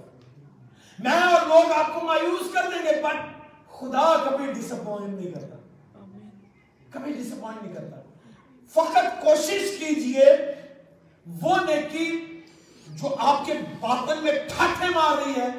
میں 0.99 1.11
اور 1.11 1.47
لوگ 1.47 1.71
آپ 1.71 1.93
کو 1.93 2.05
مایوس 2.05 2.53
کر 2.53 2.61
دیں 2.71 2.85
گے 2.85 3.01
بٹ 3.01 3.17
خدا 3.71 4.29
کبھی 4.29 4.53
ڈس 4.53 4.71
اپوائنٹ 4.71 5.19
نہیں 5.19 5.31
کرتا۔ 5.31 5.55
کبھی 6.89 7.11
ڈس 7.13 7.33
اپوائنٹ 7.33 7.63
نہیں 7.63 7.73
کرتا۔ 7.73 8.01
فقط 8.69 9.23
کوشش 9.23 9.79
کیجیے 9.79 10.25
وہ 11.41 11.55
نیکی 11.65 12.09
جو 12.87 13.15
آپ 13.19 13.45
کے 13.45 13.53
باطن 13.79 14.23
میں 14.23 14.31
ٹھاٹے 14.47 14.89
مار 14.95 15.17
رہی 15.17 15.41
ہے، 15.41 15.49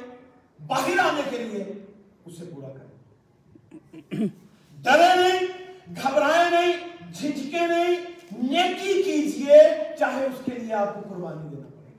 باہر 0.67 0.99
آنے 0.99 1.23
کے 1.31 1.39
لیے، 1.39 1.65
اسے 2.25 2.45
پورا 2.45 2.69
کریں۔ 2.69 4.27
ڈرے 4.73 5.15
نہیں، 5.17 5.47
گھبرائے 6.03 6.51
نہیں 6.51 6.73
جھجکے 7.13 7.67
نہیں، 7.67 7.97
نیکی 8.43 9.03
کیجیے، 9.03 9.59
چاہے 9.99 10.25
اس 10.25 10.45
کے 10.45 10.53
لیے 10.59 10.75
آپ 10.75 10.95
کو 10.95 11.01
قربانی 11.01 11.49
دینا 11.49 11.69
پڑے۔ 11.69 11.95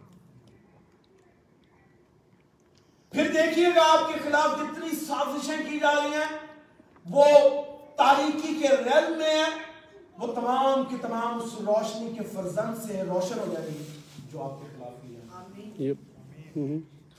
پھر 3.12 3.32
دیکھیے 3.32 3.68
گا 3.76 3.82
آپ 3.92 4.14
کے 4.14 4.20
خلاف 4.24 4.60
جتنی 4.60 4.96
سازشیں 4.96 5.70
کی 5.70 5.80
جا 5.80 5.92
رہی 5.92 6.14
ہیں، 6.14 6.38
وہ 7.10 7.26
تاریخی 7.98 8.54
کے 8.62 8.68
ریل 8.68 9.16
میں 9.16 9.36
ہیں۔ 9.36 9.71
وہ 10.22 10.34
تمام 10.34 10.84
کی 10.90 10.96
تمام 11.02 11.40
اس 11.40 11.54
روشنی 11.68 12.14
کے 12.18 12.24
فرزند 12.24 12.84
سے 12.84 13.02
روشن 13.04 13.40
ہو 13.40 13.54
جائے 13.54 13.68
گی 13.68 13.84
جو 14.32 14.44
آپ 14.44 14.62
کے 14.62 14.68
خلاف 14.78 15.04
ہوئی 15.04 15.16
ہے۔ 15.16 15.22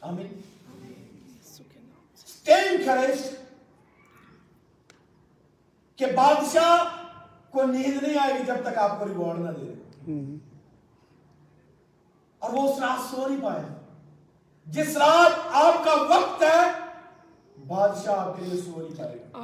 آمین۔ 0.01 0.41
کہ 5.97 6.07
بادشاہ 6.07 6.77
کو 7.51 7.63
نیند 7.63 8.03
نہیں 8.03 8.19
آئے 8.19 8.35
گی 8.35 8.45
جب 8.47 8.55
تک 8.65 8.79
آپ 8.79 8.99
کو 8.99 9.05
ریوارڈ 9.09 9.39
نہ 9.39 9.51
دے 9.51 9.75
اور 12.39 12.51
وہ 12.53 12.73
اس 12.73 12.81
رات 12.81 13.11
سو 13.11 13.29
نہیں 13.29 13.43
پائے۔ 13.43 13.63
جس 14.67 14.97
رات 14.97 15.33
آپ 15.53 15.85
کا 15.85 15.95
وقت 15.95 16.43
ہے 16.43 16.71
بادشاہ 17.67 18.15
آپ 18.19 18.37
کے 18.37 18.47
لیے 18.47 18.63
سو 18.63 18.83
نہیں 18.83 18.99
پائے 18.99 19.19
گا۔ 19.19 19.39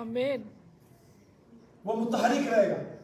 وہ 1.85 1.97
متحرک 1.97 2.53
رہے 2.53 2.69
گا۔ 2.71 2.98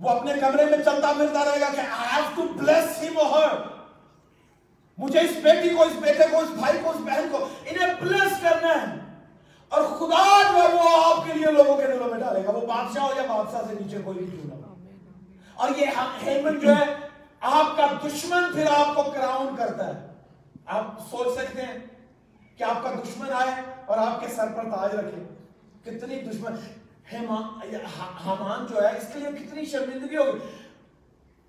وہ 0.00 0.10
اپنے 0.10 0.32
کمرے 0.40 0.64
میں 0.64 0.78
چلتا 0.84 1.12
ملتا 1.12 1.44
رہے 1.44 1.60
گا 1.60 1.68
کہ 1.74 1.80
I 1.80 2.04
have 2.04 2.38
to 2.38 2.62
bless 2.62 3.04
him 3.04 3.26
or 3.26 3.40
her. 3.40 3.58
مجھے 4.98 5.20
اس 5.20 5.36
بیٹی 5.42 5.68
کو، 5.68 5.82
اس 5.82 5.92
بیٹے 6.00 6.24
کو، 6.30 6.38
اس 6.38 6.50
بھائی 6.50 6.78
کو، 6.82 6.90
اس 6.90 6.96
بہن 6.96 7.28
کو 7.32 7.48
انہیں 7.66 7.94
بلیس 8.00 8.32
کرنا 8.42 8.68
ہے۔ 8.68 8.96
اور 9.68 9.82
خدا 9.82 10.42
جو 10.52 10.56
ہے 10.56 10.74
وہ 10.74 11.04
آپ 11.04 11.26
کے 11.26 11.32
لیے 11.32 11.52
لوگوں 11.52 11.76
کے 11.76 11.86
دلوں 11.86 12.08
میں 12.08 12.18
ڈالے 12.18 12.44
گا۔ 12.44 12.50
وہ 12.50 12.66
بادشاہ 12.66 13.02
ہو 13.02 13.10
یا 13.16 13.22
بادشاہ 13.34 13.62
سے 13.68 13.74
نیچے 13.80 13.98
کوئی 14.04 14.18
نہیں 14.18 14.50
ہوگا 14.50 14.74
اور 15.54 15.68
یہ 15.76 15.86
ہیمن 16.26 16.60
جو 16.60 16.76
ہے، 16.76 16.94
آپ 17.40 17.76
کا 17.76 17.86
دشمن 18.08 18.52
پھر 18.52 18.66
آپ 18.76 18.94
کو 18.94 19.02
کراؤن 19.02 19.56
کرتا 19.56 19.86
ہے۔ 19.86 20.06
آپ 20.66 20.86
سوچ 21.10 21.38
سکتے 21.38 21.62
ہیں 21.62 21.78
کہ 22.56 22.64
آپ 22.64 22.82
کا 22.82 22.90
دشمن 22.90 23.32
آئے 23.32 23.62
اور 23.86 23.98
آپ 23.98 24.20
کے 24.20 24.26
سر 24.28 24.46
پر 24.46 24.62
تاج 24.62 24.94
رکھے۔ 24.94 25.22
کتنی 25.84 26.20
دشمن 26.20 26.52
ہمان 28.26 28.66
جو 28.70 28.82
ہے، 28.82 28.96
اس 28.96 29.04
کے 29.12 29.18
لیے 29.18 29.46
کتنی 29.46 29.64
شرمندگی 29.64 30.16
ہوگی 30.16 30.38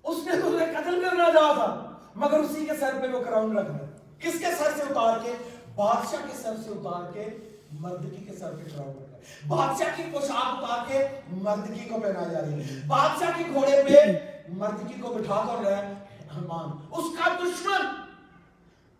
اس 0.04 0.16
نے 0.26 0.40
تو 0.40 0.48
انہیں 0.48 0.72
قتل 0.72 1.04
کرنا 1.04 1.30
جا 1.30 1.52
تھا، 1.52 1.92
مگر 2.14 2.38
اسی 2.38 2.66
کے 2.66 2.72
سر 2.80 2.98
پہ 3.02 3.08
وہ 3.08 3.24
کراؤن 3.24 3.58
رکھ 3.58 3.70
دیا 3.70 3.86
کس 4.18 4.38
کے 4.38 4.46
سر 4.58 4.70
سے 4.76 4.82
اتار 4.90 5.18
کے؟ 5.22 5.32
بادشاہ 5.74 6.26
کے 6.26 6.36
سر 6.42 6.56
سے 6.64 6.70
اتار 6.70 7.12
کے 7.12 7.28
مردگی 7.72 8.24
کے 8.24 8.36
سر 8.36 8.52
پہ 8.52 8.76
کراؤن 8.76 8.90
رکھا 8.90 9.16
ہے 9.16 9.22
بادشاہ 9.48 9.88
کی 9.96 10.02
پوشاک 10.12 10.62
اتار 10.62 10.78
کے 10.88 11.06
مردگی 11.28 11.88
کو 11.88 12.00
پہنا 12.00 12.32
جا 12.32 12.40
رہی 12.40 12.52
ہے۔ 12.52 12.80
بادشاہ 12.86 13.30
کی 13.36 13.44
گھوڑے 13.54 13.82
پہ 13.82 14.18
مردگی 14.48 15.00
کو 15.00 15.08
بٹھا 15.08 15.42
کر 15.46 15.68
رہا 15.68 15.78
ہے 15.78 15.92
ہمان۔ 16.36 16.86
اس 16.90 17.18
کا 17.18 17.30
دشمن۔ 17.42 17.86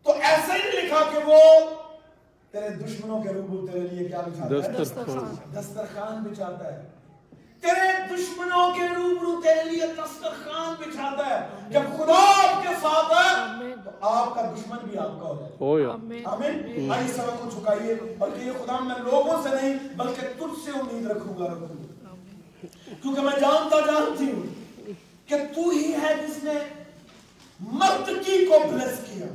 تو 0.03 0.13
ایسا 0.13 0.55
ہی 0.55 0.81
لکھا 0.81 0.99
کہ 1.13 1.19
وہ 1.27 1.39
تیرے 2.53 2.69
دشمنوں 2.69 3.23
کے 3.23 3.29
روبو 3.29 3.67
تیرے 3.67 3.87
لیے 3.91 4.09
کیا 4.09 4.21
بچھاتا 4.21 4.55
ہے؟ 4.55 4.59
دسترخان 5.55 6.23
بچھاتا 6.23 6.73
ہے۔ 6.73 6.83
تیرے 7.61 8.17
دشمنوں 8.17 8.75
کے 8.75 8.89
روبرو 8.89 9.41
تیرے 9.43 9.71
لیے 9.71 9.87
دسترخان 9.87 10.75
بچھاتا 10.81 11.27
ہے۔ 11.31 11.47
جب 11.71 11.81
خدا 11.97 12.19
آپ 12.19 12.63
کے 12.63 12.75
ساتھ 12.83 13.13
ہے 13.13 13.75
تو 13.85 13.91
آپ 14.01 14.35
کا 14.35 14.53
دشمن 14.57 14.79
بھی 14.85 14.99
آپ 14.99 15.21
کا 15.21 15.27
ہو 15.27 15.35
جائے۔ 15.41 15.53
آمین. 16.25 16.91
آئی 16.93 17.09
سب 17.09 17.43
کو 17.43 17.49
جھکائیے 17.51 17.95
بلکہ 18.19 18.45
یہ 18.45 18.53
خدا 18.65 18.79
میں 18.81 18.97
لوگوں 18.99 19.43
سے 19.43 19.49
نہیں 19.49 19.75
بلکہ 19.97 20.27
تجھ 20.37 20.65
سے 20.65 20.71
امید 20.81 21.07
رکھوں 21.07 21.39
گا 21.39 21.47
رکھوں 21.47 21.69
گا 21.69 22.09
کیونکہ 23.03 23.21
میں 23.23 23.41
جانتا 23.41 23.81
جانتی 23.81 24.33
ہوں 24.33 24.43
کہ 25.27 25.37
تو 25.55 25.69
ہی 25.69 25.93
ہے 26.03 26.15
جس 26.27 26.45
نے 26.45 26.55
مرد 27.61 28.07
کی 28.27 28.47
کو 28.47 28.59
بلس 28.73 28.99
کیا۔ 29.11 29.27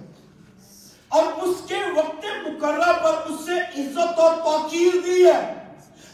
اور 1.09 1.23
اس 1.41 1.57
کے 1.67 1.75
وقت 1.95 2.25
مقررہ 2.47 2.93
پر 3.03 3.13
اس 3.25 3.39
سے 3.45 3.59
عزت 3.81 4.19
اور 4.19 4.35
توقیر 4.35 4.99
دی 5.05 5.25
ہے۔ 5.25 5.53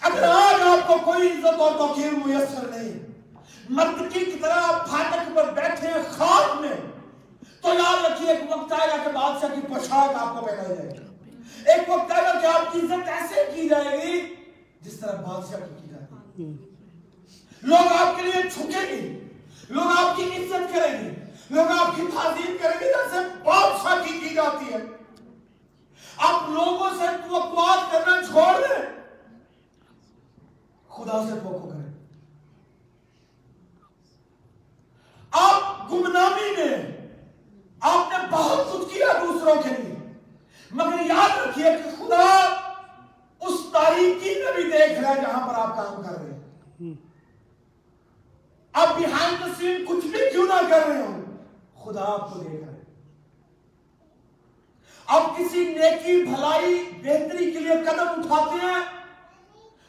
اگر 0.02 0.24
آج 0.24 0.62
آپ 0.62 0.88
کو 0.88 0.98
کوئی 1.04 1.28
عزت 1.28 1.62
اور 1.62 1.72
توقیر 1.78 2.12
میسر 2.26 2.68
نہیں 2.68 2.91
متقی 3.70 4.26
کی 4.26 4.39
طرح 4.41 4.62
آپ 4.64 4.89
پھاٹک 4.89 5.36
پر 5.36 5.52
بیٹھے 5.52 5.88
ہیں 5.88 6.02
خواب 6.18 6.62
میں 6.62 6.76
تو 7.62 7.74
یاد 7.74 8.06
رکھیے 8.06 8.30
ایک 8.30 8.41
وقت 8.50 8.74
آئے 8.74 8.89
گا 8.89 8.98
کہ 9.04 9.12
بادشاہ 9.12 9.56
کی 9.56 9.62
پوشاک 9.68 10.16
آپ 10.16 10.39
کو 10.39 10.46
پہنا 10.46 10.64
جائے 10.64 10.89
گی۔ 10.89 11.04
ایک 11.66 11.89
وقت 11.89 12.12
آئے 12.12 12.24
گا 12.24 12.39
کہ 12.39 12.46
آپ 12.46 12.72
کی 12.74 12.80
عزت 12.80 13.10
ایسے 13.10 13.52
کی 13.56 13.70
جائے 13.70 13.98
گی 13.98 14.20
جس 14.82 15.00
طرح 15.00 15.22
بادشاہ 15.22 15.60
کی 15.60 15.74
کی 15.82 15.89
جائے 15.89 16.06
گی 16.38 16.54
لوگ 17.62 17.91
آپ 18.00 18.18
کے 18.18 18.24
لیے 18.24 18.50
چھکیں 18.50 18.91
گے 18.91 19.20
لوگ 19.70 19.91
آپ 19.98 20.16
کی 20.18 20.24
عزت 20.24 20.74
کریں 20.74 21.06
گے 21.06 21.23
لوگ 21.54 21.68
آپ 21.80 21.95
کی 21.95 22.01
تعظیم 22.16 22.58
کریں 22.62 22.80
گے 22.80 22.86
جیسے 22.86 23.18
باپ 23.43 23.84
شادی 23.84 24.20
کی 24.20 24.36
جاتی 24.36 24.74
ہے۔ 24.74 24.78
آپ 26.18 26.49
لوگوں 26.49 26.89
سے 26.99 27.06
توقعات 27.30 27.91
کرنا 27.91 28.22
چھوڑ 28.28 28.62
دیں۔ 28.62 28.86
خدا 30.89 31.24
سے 31.24 31.39
توقع 31.43 31.68
کریں۔ 31.68 32.08
آپ 35.32 35.91
گمنامی 35.91 36.51
میں 36.58 36.97
آپ 37.80 38.12
نے 38.12 38.28
بہت 38.32 38.74
کچھ 38.74 38.93
کیا 38.93 39.08
دوسروں 39.22 39.56
کے 39.56 39.70
لیے۔ 39.70 40.14
مگر 40.72 41.06
یاد 41.06 41.38
رکھیے 41.38 41.64
کہ 41.64 41.89
خدا 41.97 42.43
اس 43.39 43.60
تاریخی 43.74 44.43
میں 44.43 44.51
بھی 44.54 44.64
دیکھ 44.64 44.99
رہا 44.99 45.10
ہے 45.10 45.22
جہاں 45.22 45.47
پر 45.47 45.54
آپ 45.54 45.76
کام 45.76 46.04
کر 46.04 46.12
رہے 46.12 46.34
ہیں۔ 46.34 46.93
آپ 48.74 48.88
بیہائنڈ 48.97 49.39
دا 49.39 49.47
سین 49.58 49.86
کچھ 49.86 50.06
بھی 50.06 50.20
کیوں 50.32 50.47
نہ 50.47 50.68
کر 50.70 50.88
رہے 50.88 51.01
ہو 51.01 51.23
خدا 51.84 52.04
آپ 52.04 52.34
کو 52.34 52.40
دیکھ 52.40 52.64
رہا 52.64 52.72
ہے 52.72 52.82
آپ 55.08 55.38
کسی 55.38 55.64
نیکی 55.66 56.24
بھلائی 56.24 56.84
بہتری 57.04 57.52
کے 57.52 57.60
لیے 57.60 57.74
قدم 57.86 58.20
اٹھاتے 58.20 58.66
ہیں 58.66 58.84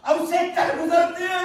اور 0.05 0.16
اسے 0.16 0.38
کر 0.57 0.74
گزرتے 0.80 1.24
ہیں 1.24 1.45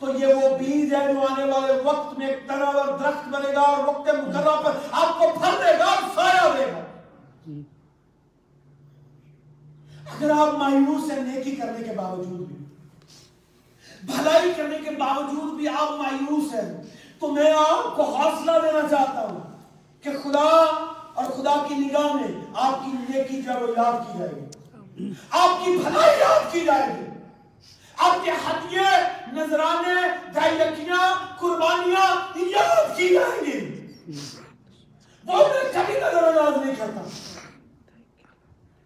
تو 0.00 0.12
یہ 0.18 0.34
وہ 0.34 0.56
بیج 0.58 0.94
ہے 0.94 1.12
جو 1.12 1.20
آنے 1.20 1.44
والے 1.44 1.80
وقت 1.84 2.18
میں 2.18 2.26
ایک 2.26 2.46
تناور 2.48 2.98
درخت 2.98 3.28
بنے 3.28 3.54
گا 3.54 3.60
اور 3.60 3.84
وقت 3.84 4.08
مقرر 4.08 4.62
پر 4.64 4.78
آپ 4.92 5.18
کو 5.18 5.30
پھل 5.40 5.58
دے 5.58 5.78
گا 5.78 5.84
اور 5.84 6.02
سایہ 6.14 6.48
دے 6.56 6.72
گا۔ 6.72 6.80
جی۔ 7.46 7.62
اگر 10.14 10.30
آپ 10.30 10.54
مایوس 10.54 11.10
ہیں 11.10 11.20
نیکی 11.22 11.56
کرنے 11.56 11.82
کے 11.84 11.92
باوجود 11.96 12.48
بھی 12.48 12.56
بھلائی 14.02 14.52
کرنے 14.56 14.78
کے 14.84 14.90
باوجود 14.90 15.54
بھی 15.54 15.68
آپ 15.68 15.90
مایوس 15.90 16.54
ہیں 16.54 16.82
تو 17.18 17.32
میں 17.32 17.52
آپ 17.52 17.96
کو 17.96 18.02
حوصلہ 18.02 18.52
دینا 18.62 18.88
چاہتا 18.88 19.26
ہوں۔ 19.30 19.49
کہ 20.02 20.10
خدا 20.22 20.48
اور 21.14 21.24
خدا 21.24 21.64
کی 21.68 21.74
نگاہ 21.74 22.12
میں 22.12 22.46
آپ 22.54 22.84
کی 22.84 23.12
نیکی 23.12 23.42
جو 23.42 23.74
یاد 23.76 24.12
کی 24.12 24.18
جائے 24.18 24.30
گی۔ 24.30 25.12
آپ 25.30 25.64
کی 25.64 25.76
بھلائی 25.76 26.20
یاد 26.20 26.52
کی 26.52 26.60
جائے 26.60 27.00
گی۔ 27.00 27.06
آپ 27.98 28.24
کے 28.24 28.30
ہتھیے، 28.30 29.02
نذرانے 29.32 30.30
دائیکیاں 30.34 31.14
قربانیاں 31.38 32.16
یاد 32.36 32.96
کی 32.96 33.08
جائیں 33.08 33.44
گی۔ 33.46 33.86
وہ 35.26 35.36
میں 35.36 35.72
کبھی 35.72 35.94
نظر 35.94 36.22
انداز 36.22 36.64
نہیں 36.64 36.74
کرتا۔ 36.78 37.00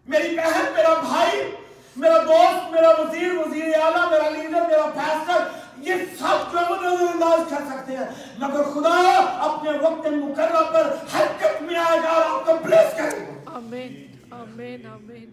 میری 0.07 0.37
بہن، 0.37 0.73
میرا 0.77 0.95
بھائی، 0.95 1.51
میرا 1.97 2.19
دوست، 2.19 2.73
میرا 2.73 2.89
وزیر 2.89 3.33
وزیر 3.35 3.81
اعلیٰ، 3.83 4.11
میرا 4.11 4.29
لیڈر، 4.29 4.67
میرا 4.67 4.91
پیسٹر 4.95 5.49
یہ 5.87 5.95
سب 6.19 6.53
ڈرامہ 6.53 6.87
نظر 6.87 7.07
انداز 7.15 7.51
کر 7.51 7.65
سکتے 7.71 7.97
ہیں 7.97 8.05
مگر 8.39 8.63
خدا 8.63 9.19
اپنے 9.39 9.71
وقت 9.71 10.07
مقرر 10.07 10.73
پر 10.73 10.97
حرکت 11.17 11.63
میں 11.63 11.77
آئے 11.77 11.99
گا 11.99 12.11
آپ 12.11 12.47
کو 12.47 12.53
بلیس 12.65 12.99
کرے 12.99 13.27
گا۔ 13.27 13.51
آمین 13.55 14.07
آمین 14.31 14.87
آمین۔ 14.87 15.31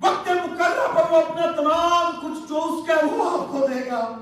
وقت 0.00 0.28
مقرر 0.28 0.94
پر 0.94 1.10
وہ 1.10 1.16
اپنا 1.16 1.50
تمام 1.50 2.20
کچھ 2.20 2.48
جو 2.48 2.64
اس 2.64 2.86
کے 2.86 3.06
وہ 3.06 3.30
آپ 3.30 3.48
کو 3.48 3.66
دے 3.66 3.90
گا۔ 3.90 4.18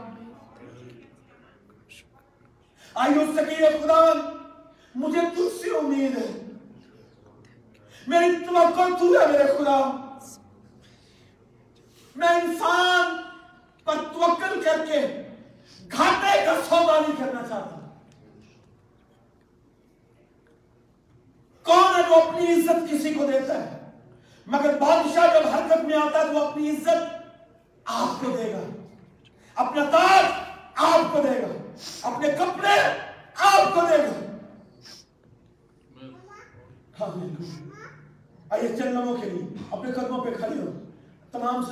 آئیو 2.95 3.20
سکیر 3.37 3.70
خدا 3.82 4.01
مجھے 4.95 5.20
دوسری 5.37 5.70
امید 5.76 6.18
ہے۔ 6.18 6.43
میری 8.07 8.45
توقع 8.45 8.82
تو 8.99 9.20
ہے 9.20 9.26
میرے 9.32 9.45
خدا۔ 9.45 10.03
میں 12.16 12.28
انسان 12.28 13.26
پر 13.87 13.95
توکل 13.95 14.61
کر 14.64 14.84
کے 14.89 15.22
گھاٹے 15.93 16.45
کا 16.47 16.55
سودا 16.68 17.01
نہیں 17.01 17.18
کرنا 17.18 17.41
چاہتا۔ 17.49 17.99
کون 21.62 21.97
ہے 21.97 22.03
جو 22.09 22.14
اپنی 22.14 22.53
عزت 22.53 22.93
کسی 22.93 23.14
کو 23.14 23.26
دیتا 23.26 23.64
ہے؟ 23.64 23.91
مگر 24.47 24.78
بادشاہ 24.78 25.26
جب 25.34 25.49
حرکت 25.49 25.84
میں 25.84 25.97
آتا 25.97 26.18
ہے 26.18 26.24
تو 26.32 26.49
اپنی 26.49 26.70
عزت 26.70 27.16
آپ 27.84 28.24
کو 28.24 28.37
دے 28.37 28.53
گا۔ 28.53 28.61
اپنا 29.55 29.84
تاج 29.84 30.24
آپ 30.74 31.12
کو 31.12 31.20
دے 31.22 31.43
گا۔ 31.43 31.72
اپنے 32.03 32.28
کپڑے 32.28 32.80
آپ 33.37 33.74
کو 33.74 33.80
دے 33.80 33.99
گا۔ 33.99 34.26
ہاں، 37.01 37.26
آئیے 38.51 38.68
چند 38.68 38.95
لوگوں 38.95 39.16
کے 39.16 39.30
لیے 39.30 39.43
اپنے 39.70 39.93
قدموں 39.93 40.24
پہ 40.24 40.30
کھڑی 40.30 40.59
ہو۔ 40.59 40.84
تمام 41.32 41.62